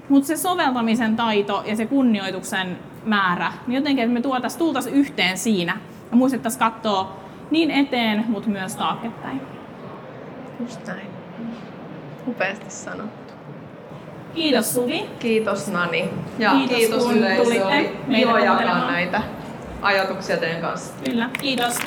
Mutta 0.08 0.26
se 0.26 0.36
soveltamisen 0.36 1.16
taito 1.16 1.62
ja 1.66 1.76
se 1.76 1.86
kunnioituksen 1.86 2.78
määrä, 3.04 3.52
niin 3.66 3.76
jotenkin, 3.76 4.04
että 4.04 4.14
me 4.14 4.20
tuotais, 4.20 4.56
tultais 4.56 4.86
yhteen 4.86 5.38
siinä 5.38 5.76
ja 6.10 6.16
muistettaisiin 6.16 6.58
katsoa 6.58 7.16
niin 7.50 7.70
eteen, 7.70 8.24
mutta 8.28 8.48
myös 8.48 8.76
taaksepäin. 8.76 9.40
Just 10.60 10.86
näin. 10.86 11.06
Upeasti 12.26 12.64
sanottu. 12.68 13.32
Kiitos 14.34 14.74
Suvi. 14.74 15.04
Kiitos 15.18 15.68
Nani. 15.68 16.10
Ja 16.38 16.50
Kiitos, 16.50 16.76
kiitos 16.76 17.04
kun 17.04 17.16
yleisö. 17.16 17.42
tulitte 17.42 17.90
meitä 18.06 18.28
ilo 18.30 18.38
jakaa 18.38 18.90
näitä 18.90 19.22
ajatuksia 19.82 20.36
teidän 20.36 20.60
kanssa. 20.60 20.92
Kyllä, 21.04 21.30
kiitos. 21.40 21.78